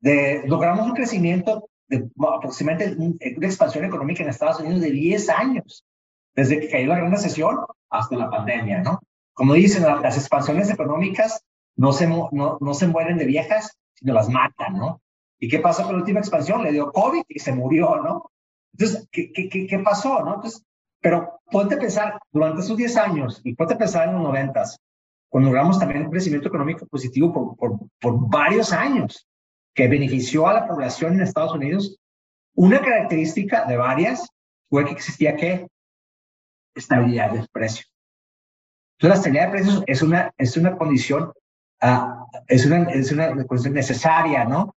De, 0.00 0.42
logramos 0.46 0.86
un 0.86 0.94
crecimiento 0.94 1.68
de 1.88 2.08
aproximadamente 2.34 2.96
una 3.36 3.46
expansión 3.46 3.84
económica 3.84 4.22
en 4.22 4.30
Estados 4.30 4.60
Unidos 4.60 4.80
de 4.80 4.90
10 4.90 5.28
años 5.28 5.84
desde 6.34 6.60
que 6.60 6.70
cayó 6.70 6.86
la 6.86 6.98
gran 6.98 7.10
recesión 7.10 7.58
hasta 7.90 8.16
la 8.16 8.30
pandemia, 8.30 8.82
¿no? 8.82 9.00
Como 9.34 9.54
dicen, 9.54 9.82
las 9.82 10.16
expansiones 10.16 10.70
económicas 10.70 11.44
no 11.76 11.92
se, 11.92 12.06
no, 12.06 12.30
no 12.60 12.74
se 12.74 12.86
mueren 12.86 13.18
de 13.18 13.24
viejas, 13.24 13.76
sino 13.94 14.14
las 14.14 14.28
matan, 14.28 14.78
¿no? 14.78 15.00
¿Y 15.38 15.48
qué 15.48 15.58
pasó 15.58 15.82
con 15.84 15.94
la 15.94 15.98
última 16.00 16.20
expansión? 16.20 16.62
Le 16.62 16.72
dio 16.72 16.92
COVID 16.92 17.22
y 17.28 17.38
se 17.38 17.52
murió, 17.52 17.96
¿no? 17.96 18.30
Entonces, 18.72 19.08
¿qué, 19.10 19.32
qué, 19.32 19.66
qué, 19.66 19.78
pasó, 19.78 20.22
no? 20.22 20.34
Entonces, 20.36 20.62
pero 21.00 21.40
ponte 21.50 21.74
a 21.74 21.78
pensar, 21.78 22.18
durante 22.30 22.60
esos 22.60 22.76
10 22.76 22.96
años, 22.96 23.40
y 23.44 23.54
ponte 23.54 23.74
a 23.74 23.78
pensar 23.78 24.08
en 24.08 24.14
los 24.14 24.22
90, 24.22 24.62
cuando 25.28 25.48
logramos 25.48 25.78
también 25.78 26.04
un 26.04 26.10
crecimiento 26.10 26.48
económico 26.48 26.86
positivo 26.86 27.32
por, 27.32 27.56
por, 27.56 27.78
por 28.00 28.28
varios 28.28 28.72
años, 28.72 29.26
que 29.74 29.88
benefició 29.88 30.48
a 30.48 30.54
la 30.54 30.66
población 30.66 31.14
en 31.14 31.22
Estados 31.22 31.54
Unidos, 31.54 31.96
una 32.54 32.80
característica 32.80 33.64
de 33.64 33.76
varias 33.76 34.28
fue 34.68 34.84
que 34.84 34.92
existía 34.92 35.36
que 35.36 35.66
estabilidad 36.74 37.32
de 37.32 37.46
precio. 37.52 37.84
Entonces, 38.98 39.08
la 39.08 39.14
estabilidad 39.14 39.46
de 39.46 39.50
precios 39.50 39.84
es 39.86 40.02
una, 40.02 40.30
es 40.36 40.56
una 40.56 40.76
condición, 40.76 41.32
uh, 41.82 42.38
es, 42.48 42.66
una, 42.66 42.82
es 42.90 43.12
una 43.12 43.46
condición 43.46 43.74
necesaria, 43.74 44.44
¿no? 44.44 44.74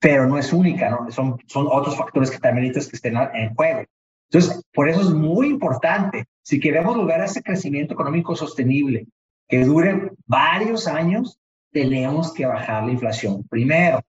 Pero 0.00 0.26
no 0.26 0.38
es 0.38 0.52
única, 0.52 0.90
¿no? 0.90 1.10
Son, 1.10 1.38
son 1.46 1.68
otros 1.70 1.96
factores 1.96 2.30
que 2.30 2.38
también 2.38 2.68
necesitas 2.68 2.90
que 2.90 2.96
estén 2.96 3.16
en 3.34 3.54
juego. 3.54 3.84
Entonces, 4.30 4.62
por 4.74 4.88
eso 4.88 5.00
es 5.00 5.10
muy 5.10 5.48
importante, 5.48 6.26
si 6.42 6.60
queremos 6.60 6.96
lograr 6.96 7.22
ese 7.22 7.42
crecimiento 7.42 7.94
económico 7.94 8.36
sostenible 8.36 9.06
que 9.48 9.64
dure 9.64 10.12
varios 10.26 10.86
años, 10.86 11.38
tenemos 11.72 12.32
que 12.32 12.46
bajar 12.46 12.84
la 12.84 12.92
inflación 12.92 13.44
primero. 13.48 14.00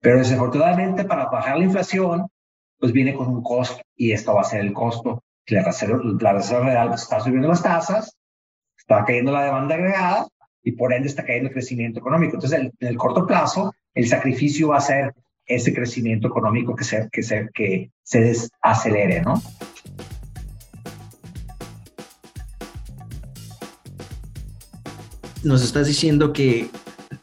Pero 0.00 0.18
desafortunadamente 0.18 1.04
para 1.04 1.26
bajar 1.26 1.58
la 1.58 1.64
inflación, 1.64 2.28
pues 2.78 2.92
viene 2.92 3.14
con 3.14 3.28
un 3.28 3.42
costo 3.42 3.82
y 3.96 4.12
esto 4.12 4.34
va 4.34 4.42
a 4.42 4.44
ser 4.44 4.60
el 4.60 4.72
costo. 4.72 5.22
La 5.46 5.62
Reserva, 5.62 5.98
la 6.20 6.32
Reserva 6.32 6.88
pues, 6.88 7.02
está 7.02 7.20
subiendo 7.20 7.48
las 7.48 7.62
tasas, 7.62 8.16
está 8.76 9.04
cayendo 9.04 9.32
la 9.32 9.44
demanda 9.44 9.74
agregada 9.74 10.28
y 10.62 10.72
por 10.72 10.92
ende 10.92 11.08
está 11.08 11.24
cayendo 11.24 11.48
el 11.48 11.54
crecimiento 11.54 12.00
económico. 12.00 12.34
Entonces, 12.34 12.60
en 12.60 12.72
el 12.80 12.96
corto 12.96 13.26
plazo, 13.26 13.74
el 13.94 14.06
sacrificio 14.06 14.68
va 14.68 14.76
a 14.76 14.82
ser 14.82 15.14
ese 15.48 15.74
crecimiento 15.74 16.28
económico 16.28 16.76
que 16.76 16.84
se, 16.84 17.08
que 17.10 17.22
se, 17.22 17.48
que 17.54 17.90
se 18.02 18.20
desacelere, 18.20 19.22
¿no? 19.22 19.42
Nos 25.42 25.64
estás 25.64 25.86
diciendo 25.86 26.32
que 26.32 26.68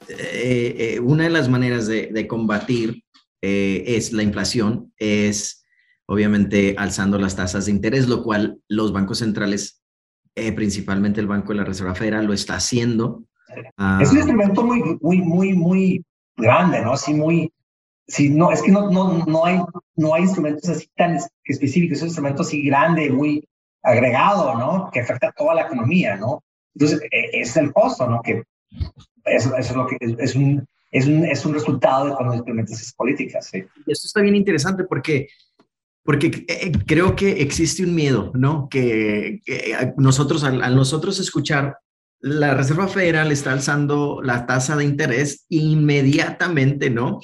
eh, 0.07 0.75
eh, 0.77 0.99
una 0.99 1.25
de 1.25 1.29
las 1.29 1.49
maneras 1.49 1.85
de, 1.87 2.27
combatir 2.27 3.03
eh, 3.41 3.83
es 3.85 4.11
la 4.13 4.23
inflación, 4.23 4.91
es 4.97 5.63
obviamente 6.07 6.75
alzando 6.77 7.19
las 7.19 7.35
tasas 7.35 7.65
de 7.65 7.71
interés, 7.71 8.07
lo 8.07 8.23
cual 8.23 8.59
los 8.67 8.91
bancos 8.91 9.19
centrales, 9.19 9.83
principalmente 10.55 11.21
el 11.21 11.27
Banco 11.27 11.49
de 11.49 11.55
la 11.55 11.65
Reserva 11.65 11.93
Federal, 11.93 12.25
lo 12.25 12.33
está 12.33 12.55
haciendo. 12.55 13.23
Ah, 13.77 13.99
es 14.01 14.11
un 14.11 14.17
instrumento 14.17 14.63
muy, 14.63 14.97
muy, 15.01 15.21
muy, 15.21 15.53
muy 15.53 16.05
grande, 16.37 16.81
¿no? 16.81 16.93
Así 16.93 17.13
muy, 17.13 17.51
sí, 18.07 18.29
no, 18.29 18.51
es 18.51 18.61
que 18.61 18.71
no, 18.71 18.89
no, 18.89 19.25
no, 19.25 19.45
hay, 19.45 19.59
no 19.95 20.13
hay 20.13 20.23
instrumentos 20.23 20.69
así 20.69 20.87
tan 20.95 21.19
específicos, 21.43 21.97
es 21.97 22.01
un 22.03 22.07
instrumento 22.09 22.41
así 22.41 22.63
grande, 22.63 23.09
muy 23.09 23.47
agregado, 23.83 24.55
¿no? 24.57 24.89
Que 24.91 25.01
afecta 25.01 25.27
a 25.27 25.31
toda 25.31 25.55
la 25.55 25.61
economía, 25.63 26.15
¿no? 26.15 26.43
Entonces, 26.73 27.01
e, 27.11 27.41
es 27.41 27.55
el 27.57 27.71
costo, 27.71 28.07
¿no? 28.09 28.21
Que 28.21 28.43
eso, 29.25 29.55
es 29.55 29.75
lo 29.75 29.87
que 29.87 29.97
es 30.01 30.35
un, 30.35 30.67
es 30.91 31.07
un, 31.07 31.25
es 31.25 31.45
un 31.45 31.53
resultado 31.53 32.07
de 32.07 32.15
cuando 32.15 32.35
implementas 32.35 32.81
esas 32.81 32.93
políticas. 32.93 33.47
¿sí? 33.47 33.63
Esto 33.87 34.07
está 34.07 34.21
bien 34.21 34.35
interesante 34.35 34.83
porque, 34.83 35.27
porque 36.03 36.45
eh, 36.47 36.71
creo 36.85 37.15
que 37.15 37.41
existe 37.41 37.83
un 37.83 37.95
miedo, 37.95 38.31
¿no? 38.35 38.69
Que, 38.69 39.41
nosotros, 39.97 40.43
al, 40.43 40.75
nosotros 40.75 41.19
escuchar 41.19 41.77
la 42.19 42.53
Reserva 42.53 42.87
Federal 42.87 43.31
está 43.31 43.51
alzando 43.51 44.21
la 44.23 44.45
tasa 44.45 44.75
de 44.75 44.85
interés 44.85 45.45
inmediatamente, 45.49 46.89
¿no? 46.89 47.19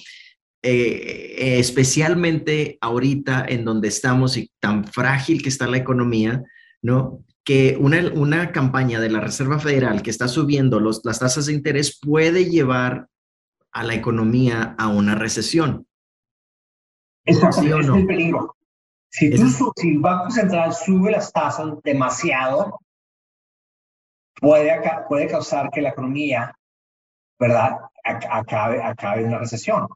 Eh, 0.64 1.58
especialmente 1.60 2.78
ahorita 2.82 3.46
en 3.48 3.66
donde 3.66 3.88
estamos 3.88 4.38
y 4.38 4.52
tan 4.60 4.86
frágil 4.86 5.42
que 5.42 5.50
está 5.50 5.66
la 5.66 5.78
economía, 5.78 6.44
¿no? 6.84 7.24
que 7.44 7.78
una, 7.80 7.98
una 8.14 8.52
campaña 8.52 9.00
de 9.00 9.10
la 9.10 9.20
Reserva 9.20 9.60
Federal 9.60 10.04
que 10.04 10.12
está 10.12 10.28
subiendo 10.28 10.80
los, 10.80 11.02
las 11.04 11.20
tasas 11.20 11.48
de 11.48 11.54
interés 11.54 12.00
puede 12.00 12.46
llevar 12.46 13.08
a 13.72 13.84
la 13.84 13.96
economía 13.96 14.76
a 14.78 14.88
una 14.90 15.16
recesión. 15.16 15.88
Exacto, 17.26 17.80
es 17.80 17.88
el 17.88 18.06
peligro. 18.06 18.56
Si, 19.10 19.30
tú, 19.32 19.74
si 19.76 19.90
el 19.90 20.00
Banco 20.00 20.30
Central 20.30 20.74
sube 20.74 21.12
las 21.12 21.34
tasas 21.34 21.74
demasiado, 21.84 22.80
puede, 24.40 24.80
puede 25.08 25.28
causar 25.28 25.70
que 25.72 25.82
la 25.82 25.90
economía, 25.90 26.56
¿verdad?, 27.40 27.78
acabe, 28.04 28.82
acabe 28.82 29.22
en 29.22 29.28
una 29.28 29.40
recesión. 29.40 29.88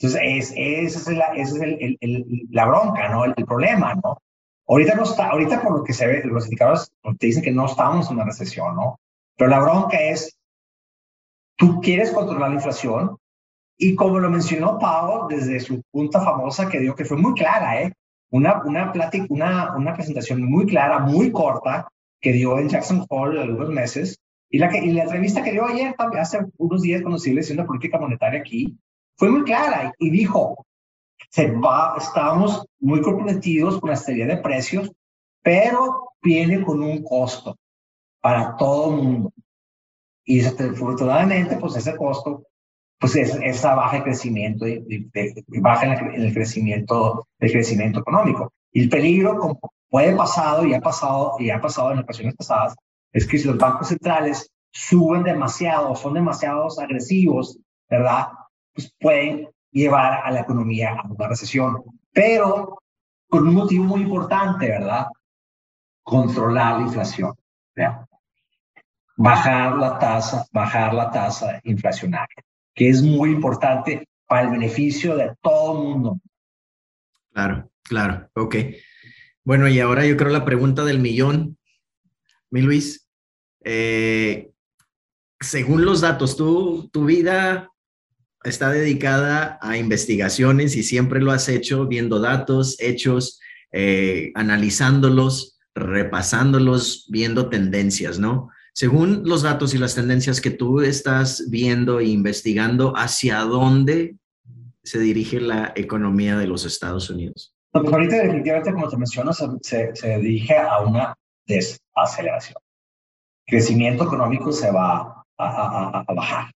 Entonces, 0.00 0.20
es, 0.22 0.52
esa 0.56 1.10
es, 1.10 1.16
la, 1.16 1.26
es 1.34 1.52
el, 1.54 1.98
el, 2.00 2.26
la 2.50 2.66
bronca, 2.66 3.08
¿no? 3.08 3.24
El, 3.24 3.34
el, 3.36 3.44
problema, 3.44 3.94
¿no? 3.94 4.18
Ahorita, 4.68 4.94
no 4.94 5.02
está, 5.02 5.30
ahorita 5.30 5.62
por 5.62 5.78
lo 5.78 5.84
que 5.84 5.92
se 5.92 6.06
ve, 6.06 6.22
los 6.24 6.44
indicadores 6.44 6.92
te 7.18 7.26
dicen 7.26 7.42
que 7.42 7.50
no 7.50 7.66
estamos 7.66 8.08
en 8.08 8.16
una 8.16 8.24
recesión, 8.24 8.76
¿no? 8.76 9.00
Pero 9.36 9.50
la 9.50 9.60
bronca 9.60 10.00
es, 10.00 10.38
tú 11.56 11.80
quieres 11.80 12.12
controlar 12.12 12.50
la 12.50 12.56
inflación 12.56 13.16
y 13.76 13.94
como 13.96 14.20
lo 14.20 14.30
mencionó 14.30 14.78
Pau 14.78 15.28
desde 15.28 15.58
su 15.60 15.82
punta 15.90 16.20
famosa 16.20 16.68
que 16.68 16.78
dio, 16.80 16.94
que 16.94 17.04
fue 17.04 17.16
muy 17.16 17.34
clara, 17.34 17.82
¿eh? 17.82 17.92
Una, 18.30 18.62
una, 18.62 18.92
plática, 18.92 19.26
una, 19.30 19.74
una 19.76 19.94
presentación 19.94 20.44
muy 20.44 20.66
clara, 20.66 21.00
muy 21.00 21.32
corta, 21.32 21.88
que 22.20 22.32
dio 22.32 22.58
en 22.58 22.68
Jackson 22.68 23.04
Hole 23.08 23.40
algunos 23.40 23.70
meses, 23.70 24.20
y 24.50 24.58
la, 24.58 24.68
que, 24.68 24.78
y 24.78 24.92
la 24.92 25.04
entrevista 25.04 25.42
que 25.42 25.52
dio 25.52 25.66
ayer, 25.66 25.94
hace 26.18 26.38
unos 26.56 26.82
días, 26.82 27.02
cuando 27.02 27.18
se 27.18 27.38
haciendo 27.38 27.66
política 27.66 27.98
monetaria 27.98 28.40
aquí, 28.40 28.78
fue 29.18 29.30
muy 29.30 29.42
clara 29.42 29.92
y 29.98 30.10
dijo, 30.10 30.64
se 31.30 31.52
estamos 31.98 32.64
muy 32.78 33.02
comprometidos 33.02 33.80
con 33.80 33.90
la 33.90 33.94
estabilidad 33.94 34.28
de 34.28 34.42
precios, 34.42 34.92
pero 35.42 36.12
viene 36.22 36.62
con 36.62 36.82
un 36.82 37.02
costo 37.02 37.56
para 38.20 38.56
todo 38.56 38.90
el 38.90 39.02
mundo. 39.02 39.32
Y 40.24 40.38
desafortunadamente, 40.38 41.56
pues 41.56 41.76
ese 41.76 41.96
costo, 41.96 42.44
pues 42.98 43.16
es 43.16 43.34
esa 43.42 43.74
baja 43.74 43.96
de 43.96 44.02
crecimiento, 44.04 44.66
baja 45.60 45.86
en 45.86 46.22
el, 46.22 46.32
crecimiento, 46.32 47.26
crecimiento 47.38 48.00
económico. 48.00 48.52
Y 48.72 48.82
el 48.82 48.88
peligro, 48.88 49.36
como 49.36 49.58
puede 49.88 50.14
pasado 50.14 50.64
y 50.64 50.74
ha 50.74 50.80
pasado, 50.80 51.36
y 51.38 51.50
ha 51.50 51.60
pasado 51.60 51.92
en 51.92 52.00
ocasiones 52.00 52.36
pasadas, 52.36 52.76
es 53.12 53.26
que 53.26 53.38
si 53.38 53.48
los 53.48 53.58
bancos 53.58 53.88
centrales 53.88 54.50
suben 54.70 55.24
demasiado, 55.24 55.96
son 55.96 56.14
demasiado 56.14 56.68
agresivos, 56.78 57.58
¿verdad? 57.88 58.28
Pues 58.78 58.94
pueden 59.00 59.48
llevar 59.72 60.20
a 60.24 60.30
la 60.30 60.42
economía 60.42 60.92
a 60.92 61.08
una 61.08 61.26
recesión, 61.26 61.82
pero 62.12 62.78
con 63.28 63.48
un 63.48 63.54
motivo 63.54 63.82
muy 63.82 64.02
importante, 64.02 64.68
¿verdad? 64.68 65.08
Controlar 66.04 66.78
la 66.78 66.86
inflación. 66.86 67.34
Bajar 69.16 69.76
la 69.78 69.98
tasa, 69.98 70.46
bajar 70.52 70.94
la 70.94 71.10
tasa 71.10 71.60
inflacionaria, 71.64 72.36
que 72.72 72.88
es 72.88 73.02
muy 73.02 73.32
importante 73.32 74.06
para 74.28 74.42
el 74.42 74.50
beneficio 74.50 75.16
de 75.16 75.34
todo 75.42 75.72
el 75.72 75.88
mundo. 75.88 76.20
Claro, 77.32 77.68
claro, 77.82 78.30
ok. 78.34 78.54
Bueno, 79.42 79.66
y 79.66 79.80
ahora 79.80 80.06
yo 80.06 80.16
creo 80.16 80.30
la 80.30 80.44
pregunta 80.44 80.84
del 80.84 81.00
millón, 81.00 81.58
mi 82.48 82.62
Luis. 82.62 83.08
Eh, 83.64 84.52
según 85.40 85.84
los 85.84 86.00
datos, 86.00 86.36
tú, 86.36 86.88
tu 86.92 87.04
vida 87.04 87.72
está 88.44 88.70
dedicada 88.70 89.58
a 89.60 89.76
investigaciones 89.76 90.76
y 90.76 90.82
siempre 90.82 91.20
lo 91.20 91.32
has 91.32 91.48
hecho 91.48 91.86
viendo 91.86 92.20
datos, 92.20 92.76
hechos, 92.78 93.40
eh, 93.72 94.32
analizándolos, 94.34 95.58
repasándolos, 95.74 97.06
viendo 97.10 97.48
tendencias, 97.48 98.18
¿no? 98.18 98.50
Según 98.72 99.22
los 99.24 99.42
datos 99.42 99.74
y 99.74 99.78
las 99.78 99.94
tendencias 99.94 100.40
que 100.40 100.50
tú 100.50 100.80
estás 100.80 101.50
viendo 101.50 101.98
e 101.98 102.04
investigando, 102.06 102.92
¿hacia 102.96 103.40
dónde 103.40 104.16
se 104.84 105.00
dirige 105.00 105.40
la 105.40 105.72
economía 105.74 106.36
de 106.36 106.46
los 106.46 106.64
Estados 106.64 107.10
Unidos? 107.10 107.54
Pues 107.72 107.92
ahorita 107.92 108.16
definitivamente, 108.16 108.72
como 108.72 108.88
te 108.88 108.96
menciono, 108.96 109.32
se, 109.32 109.94
se, 109.94 110.18
dirige 110.18 110.56
a 110.56 110.78
una 110.80 111.14
desaceleración. 111.46 112.56
crecimiento 113.46 114.04
económico 114.04 114.52
se 114.52 114.70
va 114.70 115.24
a, 115.38 115.46
a, 115.48 116.04
a 116.06 116.14
bajar. 116.14 116.50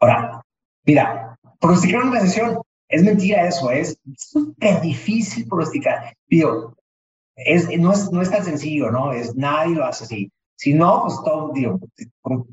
Ahora, 0.00 0.41
Mira, 0.84 1.38
pronosticar 1.60 2.02
una 2.02 2.20
recesión 2.20 2.58
es 2.88 3.02
mentira 3.02 3.46
eso, 3.46 3.70
es 3.70 3.98
súper 4.18 4.80
difícil 4.82 5.48
pronosticar. 5.48 6.14
Digo, 6.28 6.74
es, 7.36 7.66
no, 7.78 7.92
es, 7.92 8.12
no 8.12 8.20
es 8.20 8.30
tan 8.30 8.44
sencillo, 8.44 8.90
¿no? 8.90 9.12
Es, 9.12 9.34
nadie 9.34 9.74
lo 9.74 9.86
hace 9.86 10.04
así. 10.04 10.32
Si 10.56 10.74
no, 10.74 11.02
pues 11.02 11.18
todo, 11.24 11.50
digo, 11.54 11.80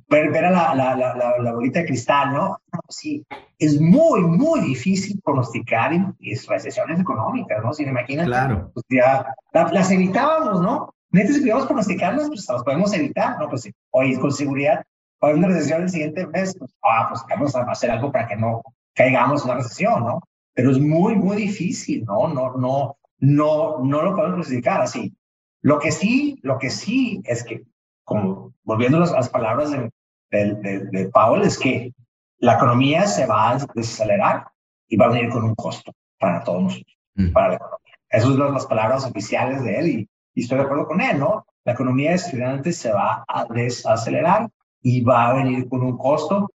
ver, 0.07 0.31
ver 0.31 0.45
a 0.45 0.51
la, 0.51 0.73
la, 0.73 0.95
la, 0.95 1.37
la, 1.37 1.53
bolita 1.53 1.81
de 1.81 1.85
cristal, 1.85 2.33
¿no? 2.33 2.57
no 2.73 2.79
sí, 2.87 3.23
es 3.59 3.79
muy, 3.79 4.21
muy 4.21 4.61
difícil 4.61 5.19
pronosticar 5.23 5.91
recesiones 6.47 6.99
económicas, 6.99 7.63
¿no? 7.63 7.73
Si 7.73 7.83
me 7.83 7.91
imaginan, 7.91 8.25
claro. 8.25 8.71
Pues 8.73 8.85
ya 8.89 9.27
las 9.51 9.91
evitábamos, 9.91 10.61
¿no? 10.61 10.95
Neta, 11.11 11.33
si 11.33 11.39
pudiéramos 11.39 11.67
pronosticarlas, 11.67 12.29
pues 12.29 12.47
las 12.49 12.63
podemos 12.63 12.93
evitar, 12.93 13.37
¿no? 13.37 13.49
Pues 13.49 13.63
sí, 13.63 13.73
oye, 13.91 14.17
con 14.19 14.31
seguridad 14.31 14.83
para 15.19 15.35
una 15.35 15.47
recesión 15.47 15.83
el 15.83 15.89
siguiente 15.89 16.25
mes, 16.27 16.55
pues, 16.57 16.71
ah, 16.83 17.07
pues 17.09 17.23
vamos 17.29 17.55
a 17.55 17.63
hacer 17.63 17.91
algo 17.91 18.11
para 18.11 18.27
que 18.27 18.35
no 18.35 18.61
caigamos 18.93 19.43
en 19.43 19.51
una 19.51 19.59
recesión, 19.59 20.05
¿no? 20.05 20.21
Pero 20.53 20.71
es 20.71 20.79
muy, 20.79 21.15
muy 21.15 21.37
difícil, 21.37 22.05
¿no? 22.05 22.27
No, 22.27 22.55
no, 22.57 22.97
no, 23.19 23.79
no 23.79 24.01
lo 24.01 24.15
podemos 24.15 24.37
clasificar 24.37 24.81
así. 24.81 25.15
Lo 25.61 25.79
que 25.79 25.91
sí, 25.91 26.39
lo 26.41 26.57
que 26.57 26.69
sí 26.69 27.21
es 27.25 27.43
que 27.43 27.63
como 28.09 28.55
volviendo 28.63 28.97
a 28.97 29.01
las, 29.01 29.29
palabras 29.29 29.71
de, 29.71 29.91
de, 30.31 30.79
de, 30.91 31.09
Powell, 31.09 31.43
es 31.43 31.59
que 31.59 31.93
la 32.39 32.55
economía 32.55 33.05
se 33.05 33.27
va 33.27 33.51
a 33.51 33.57
desacelerar 33.75 34.47
y 34.87 34.97
va 34.97 35.05
a 35.05 35.09
venir 35.09 35.29
con 35.29 35.43
un 35.43 35.53
costo 35.53 35.93
para 36.17 36.43
todos 36.43 36.63
nosotros, 36.63 36.97
mm. 37.15 37.31
para 37.31 37.49
la 37.49 37.55
economía. 37.55 37.93
Esas 38.09 38.29
son 38.29 38.53
las 38.53 38.65
palabras 38.65 39.05
oficiales 39.05 39.63
de 39.63 39.79
él 39.79 39.87
y, 39.87 40.09
y, 40.33 40.41
estoy 40.41 40.57
de 40.57 40.63
acuerdo 40.63 40.87
con 40.87 41.01
él, 41.01 41.19
¿no? 41.19 41.45
La 41.65 41.73
economía 41.73 42.09
de 42.09 42.15
estudiantes 42.15 42.77
se 42.77 42.91
va 42.91 43.23
a 43.27 43.45
desacelerar 43.45 44.49
y 44.81 45.01
va 45.01 45.29
a 45.29 45.33
venir 45.33 45.67
con 45.67 45.81
un 45.81 45.97
costo 45.97 46.49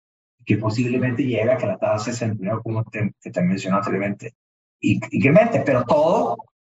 que 0.44 0.56
posiblemente 0.56 1.22
llegue 1.22 1.52
a 1.52 1.56
que 1.56 1.66
la 1.66 1.78
tasa 1.78 2.06
de 2.06 2.10
desempleo, 2.12 2.62
como 2.62 2.84
te, 2.84 3.12
que 3.20 3.30
te 3.30 3.42
mencioné 3.42 3.76
anteriormente, 3.76 4.34
incremente, 4.80 5.60
pero 5.60 5.84
todo 5.84 6.36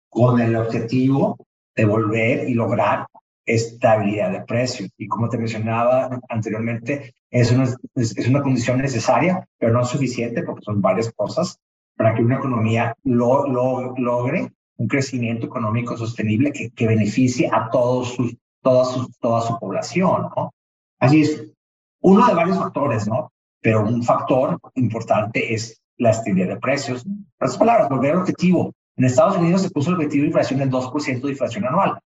con 0.08 0.40
el 0.40 0.56
objetivo 0.56 1.38
de 1.74 1.84
volver 1.84 2.48
y 2.48 2.54
lograr 2.54 3.06
estabilidad 3.46 4.30
de 4.30 4.42
precios. 4.42 4.90
Y 4.96 5.08
como 5.08 5.28
te 5.28 5.38
mencionaba 5.38 6.20
anteriormente, 6.28 7.14
es 7.30 7.50
una, 7.50 7.64
es, 7.94 8.28
una 8.28 8.42
condición 8.42 8.78
necesaria, 8.78 9.46
pero 9.58 9.72
no 9.72 9.84
suficiente 9.84 10.42
porque 10.42 10.64
son 10.64 10.80
varias 10.80 11.10
cosas 11.12 11.58
para 11.96 12.14
que 12.14 12.22
una 12.22 12.36
economía 12.36 12.94
lo, 13.04 13.46
lo, 13.46 13.94
logre 13.96 14.52
un 14.76 14.88
crecimiento 14.88 15.46
económico 15.46 15.96
sostenible 15.96 16.52
que, 16.52 16.70
que 16.70 16.86
beneficie 16.86 17.48
a 17.52 17.70
todos 17.70 18.14
sus, 18.14 18.36
toda, 18.62 18.84
su, 18.84 19.10
toda 19.20 19.40
su 19.42 19.58
población. 19.58 20.28
¿no? 20.36 20.52
Así 21.02 21.22
es, 21.22 21.52
uno 22.00 22.24
de 22.28 22.32
varios 22.32 22.56
factores, 22.56 23.08
¿no? 23.08 23.32
Pero 23.60 23.84
un 23.84 24.04
factor 24.04 24.56
importante 24.76 25.52
es 25.52 25.82
la 25.98 26.10
estabilidad 26.10 26.54
de 26.54 26.60
precios. 26.60 27.04
En 27.04 27.26
otras 27.40 27.58
palabras, 27.58 27.88
volver 27.88 28.12
al 28.12 28.18
objetivo. 28.18 28.72
En 28.96 29.06
Estados 29.06 29.36
Unidos 29.36 29.62
se 29.62 29.70
puso 29.70 29.90
el 29.90 29.96
objetivo 29.96 30.22
de 30.22 30.28
inflación 30.28 30.60
del 30.60 30.70
2% 30.70 31.20
de 31.20 31.30
inflación 31.30 31.64
anual. 31.64 31.98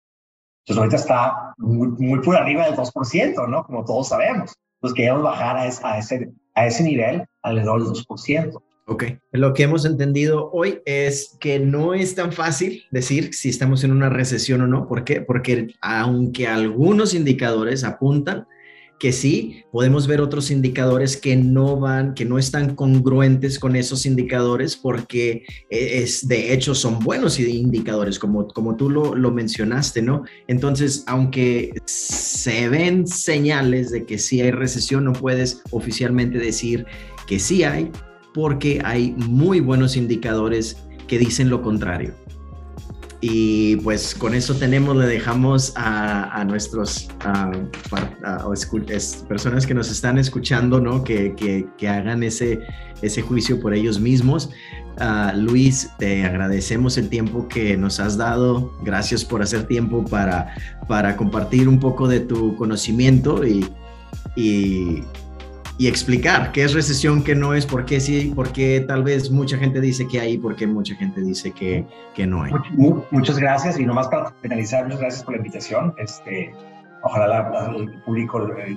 Entonces 0.60 0.78
ahorita 0.78 0.96
está 0.96 1.54
muy, 1.58 1.88
muy 1.88 2.20
por 2.20 2.36
arriba 2.36 2.66
del 2.66 2.76
2%, 2.76 3.48
¿no? 3.48 3.64
Como 3.64 3.84
todos 3.84 4.10
sabemos. 4.10 4.54
Entonces 4.76 4.96
queremos 4.96 5.24
bajar 5.24 5.56
a, 5.56 5.66
ese, 5.66 5.80
a, 5.84 5.98
ese, 5.98 6.32
a 6.54 6.66
ese 6.68 6.84
nivel 6.84 7.24
alrededor 7.42 7.82
del 7.82 7.92
2%. 7.94 8.62
Ok. 8.86 9.04
Lo 9.32 9.54
que 9.54 9.64
hemos 9.64 9.84
entendido 9.86 10.52
hoy 10.52 10.82
es 10.84 11.36
que 11.40 11.58
no 11.58 11.94
es 11.94 12.14
tan 12.14 12.30
fácil 12.30 12.84
decir 12.92 13.34
si 13.34 13.48
estamos 13.48 13.82
en 13.82 13.90
una 13.90 14.08
recesión 14.08 14.60
o 14.60 14.68
no. 14.68 14.86
¿Por 14.86 15.02
qué? 15.02 15.20
Porque 15.20 15.74
aunque 15.80 16.46
algunos 16.46 17.12
indicadores 17.12 17.82
apuntan 17.82 18.46
que 19.04 19.12
sí, 19.12 19.64
podemos 19.70 20.06
ver 20.06 20.22
otros 20.22 20.50
indicadores 20.50 21.18
que 21.18 21.36
no 21.36 21.78
van, 21.78 22.14
que 22.14 22.24
no 22.24 22.38
están 22.38 22.74
congruentes 22.74 23.58
con 23.58 23.76
esos 23.76 24.06
indicadores 24.06 24.76
porque 24.76 25.44
e, 25.68 26.02
es, 26.02 26.26
de 26.26 26.54
hecho 26.54 26.74
son 26.74 27.00
buenos 27.00 27.38
indicadores, 27.38 28.18
como, 28.18 28.48
como 28.48 28.76
tú 28.76 28.88
lo, 28.88 29.14
lo 29.14 29.30
mencionaste, 29.30 30.00
¿no? 30.00 30.24
Entonces, 30.48 31.04
aunque 31.06 31.74
se 31.84 32.70
ven 32.70 33.06
señales 33.06 33.90
de 33.90 34.06
que 34.06 34.16
sí 34.16 34.40
hay 34.40 34.52
recesión, 34.52 35.04
no 35.04 35.12
puedes 35.12 35.60
oficialmente 35.70 36.38
decir 36.38 36.86
que 37.26 37.38
sí 37.38 37.62
hay, 37.62 37.92
porque 38.32 38.80
hay 38.86 39.12
muy 39.18 39.60
buenos 39.60 39.98
indicadores 39.98 40.78
que 41.08 41.18
dicen 41.18 41.50
lo 41.50 41.60
contrario. 41.60 42.23
Y 43.26 43.76
pues 43.76 44.14
con 44.14 44.34
eso 44.34 44.54
tenemos, 44.54 44.94
le 44.94 45.06
dejamos 45.06 45.72
a, 45.76 46.38
a 46.38 46.44
nuestros 46.44 47.08
personas 49.26 49.66
que 49.66 49.72
nos 49.72 49.90
están 49.90 50.18
escuchando, 50.18 50.78
¿no? 50.78 51.02
Que, 51.02 51.34
que, 51.34 51.66
que 51.78 51.88
hagan 51.88 52.22
ese, 52.22 52.60
ese 53.00 53.22
juicio 53.22 53.58
por 53.60 53.72
ellos 53.72 53.98
mismos. 53.98 54.50
Uh, 55.00 55.34
Luis, 55.38 55.88
te 55.98 56.22
agradecemos 56.22 56.98
el 56.98 57.08
tiempo 57.08 57.48
que 57.48 57.78
nos 57.78 57.98
has 57.98 58.18
dado. 58.18 58.70
Gracias 58.82 59.24
por 59.24 59.40
hacer 59.40 59.66
tiempo 59.68 60.04
para, 60.04 60.54
para 60.86 61.16
compartir 61.16 61.66
un 61.66 61.80
poco 61.80 62.06
de 62.06 62.20
tu 62.20 62.54
conocimiento 62.56 63.46
y, 63.46 63.66
y 64.36 65.02
y 65.76 65.88
explicar 65.88 66.52
qué 66.52 66.62
es 66.64 66.72
recesión, 66.72 67.22
qué 67.24 67.34
no 67.34 67.54
es, 67.54 67.66
por 67.66 67.84
qué 67.84 68.00
sí, 68.00 68.32
por 68.34 68.52
qué 68.52 68.84
tal 68.86 69.02
vez 69.02 69.30
mucha 69.30 69.58
gente 69.58 69.80
dice 69.80 70.06
que 70.06 70.20
hay, 70.20 70.38
por 70.38 70.54
qué 70.54 70.66
mucha 70.66 70.94
gente 70.94 71.20
dice 71.20 71.50
que, 71.50 71.84
que 72.14 72.26
no 72.26 72.42
hay. 72.42 72.52
Muchas 73.10 73.38
gracias 73.38 73.78
y 73.78 73.84
nomás 73.84 74.08
para 74.08 74.32
finalizar, 74.40 74.84
muchas 74.84 75.00
gracias 75.00 75.24
por 75.24 75.34
la 75.34 75.38
invitación. 75.38 75.94
Este, 75.98 76.54
ojalá 77.02 77.72
el 77.76 77.90
público 78.02 78.48
eh, 78.56 78.76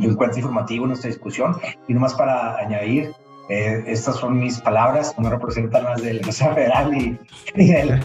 encuentre 0.00 0.40
informativo 0.40 0.84
en 0.84 0.90
nuestra 0.90 1.10
discusión 1.10 1.56
y 1.88 1.94
nomás 1.94 2.14
para 2.14 2.56
añadir, 2.58 3.10
eh, 3.48 3.82
estas 3.86 4.16
son 4.16 4.38
mis 4.38 4.60
palabras, 4.60 5.14
no 5.18 5.30
representan 5.30 5.82
las 5.84 6.02
del 6.02 6.22
Reserva 6.22 6.54
Federal 6.54 6.92
ni, 6.92 7.18
ni, 7.56 7.72
del, 7.72 8.00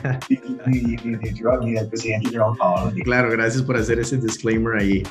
ni, 0.65 1.73
del 1.73 1.87
presidente 1.89 2.29
Jerome 2.31 2.57
Powell. 2.57 3.03
Claro, 3.03 3.29
gracias 3.29 3.61
por 3.61 3.77
hacer 3.77 3.99
ese 3.99 4.17
disclaimer 4.17 4.81
ahí. 4.81 5.03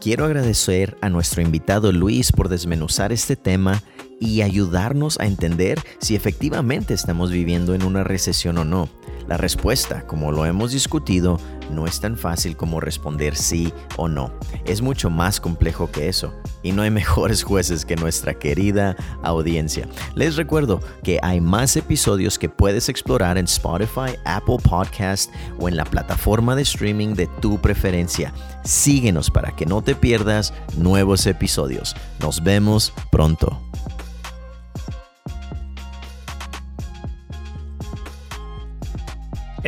Quiero 0.00 0.24
agradecer 0.24 0.96
a 1.00 1.08
nuestro 1.08 1.42
invitado 1.42 1.90
Luis 1.90 2.30
por 2.30 2.48
desmenuzar 2.48 3.12
este 3.12 3.34
tema 3.34 3.82
y 4.20 4.42
ayudarnos 4.42 5.18
a 5.20 5.26
entender 5.26 5.80
si 5.98 6.16
efectivamente 6.16 6.94
estamos 6.94 7.30
viviendo 7.30 7.74
en 7.74 7.84
una 7.84 8.04
recesión 8.04 8.58
o 8.58 8.64
no. 8.64 8.88
La 9.28 9.36
respuesta, 9.36 10.06
como 10.06 10.32
lo 10.32 10.46
hemos 10.46 10.72
discutido, 10.72 11.38
no 11.70 11.86
es 11.86 12.00
tan 12.00 12.16
fácil 12.16 12.56
como 12.56 12.80
responder 12.80 13.36
sí 13.36 13.74
o 13.98 14.08
no. 14.08 14.32
Es 14.64 14.80
mucho 14.80 15.10
más 15.10 15.38
complejo 15.38 15.90
que 15.90 16.08
eso. 16.08 16.32
Y 16.62 16.72
no 16.72 16.80
hay 16.80 16.90
mejores 16.98 17.42
jueces 17.42 17.84
que 17.84 17.94
nuestra 17.96 18.32
querida 18.32 18.96
audiencia. 19.22 19.86
Les 20.14 20.36
recuerdo 20.36 20.80
que 21.02 21.18
hay 21.22 21.42
más 21.42 21.76
episodios 21.76 22.38
que 22.38 22.48
puedes 22.48 22.88
explorar 22.88 23.36
en 23.36 23.44
Spotify, 23.44 24.16
Apple 24.24 24.58
Podcast 24.62 25.30
o 25.60 25.68
en 25.68 25.76
la 25.76 25.84
plataforma 25.84 26.56
de 26.56 26.62
streaming 26.62 27.14
de 27.14 27.26
tu 27.26 27.60
preferencia. 27.60 28.32
Síguenos 28.64 29.30
para 29.30 29.54
que 29.54 29.66
no 29.66 29.82
te 29.82 29.94
pierdas 29.94 30.54
nuevos 30.76 31.26
episodios. 31.26 31.94
Nos 32.20 32.42
vemos 32.42 32.94
pronto. 33.10 33.67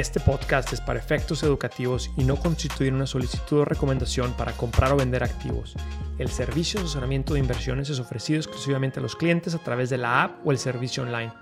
Este 0.01 0.19
podcast 0.19 0.73
es 0.73 0.81
para 0.81 0.99
efectos 0.99 1.43
educativos 1.43 2.11
y 2.17 2.25
no 2.25 2.37
constituye 2.37 2.91
una 2.91 3.07
solicitud 3.07 3.59
o 3.59 3.65
recomendación 3.67 4.33
para 4.33 4.53
comprar 4.53 4.93
o 4.93 4.97
vender 4.97 5.23
activos. 5.23 5.75
El 6.17 6.31
servicio 6.31 6.81
de 6.81 6.87
asesoramiento 6.87 7.35
de 7.35 7.41
inversiones 7.41 7.91
es 7.91 8.01
ofrecido 8.01 8.39
exclusivamente 8.39 8.99
a 8.99 9.03
los 9.03 9.15
clientes 9.15 9.55
a 9.55 9.59
través 9.59 9.91
de 9.91 9.99
la 9.99 10.23
app 10.23 10.47
o 10.47 10.53
el 10.53 10.59
servicio 10.59 11.03
online. 11.03 11.35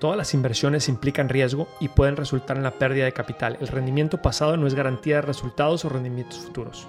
Todas 0.00 0.16
las 0.16 0.32
inversiones 0.32 0.88
implican 0.88 1.28
riesgo 1.28 1.68
y 1.80 1.88
pueden 1.88 2.16
resultar 2.16 2.56
en 2.56 2.62
la 2.62 2.78
pérdida 2.78 3.04
de 3.04 3.12
capital. 3.12 3.58
El 3.60 3.68
rendimiento 3.68 4.22
pasado 4.22 4.56
no 4.56 4.66
es 4.66 4.72
garantía 4.72 5.16
de 5.16 5.22
resultados 5.22 5.84
o 5.84 5.90
rendimientos 5.90 6.38
futuros. 6.38 6.88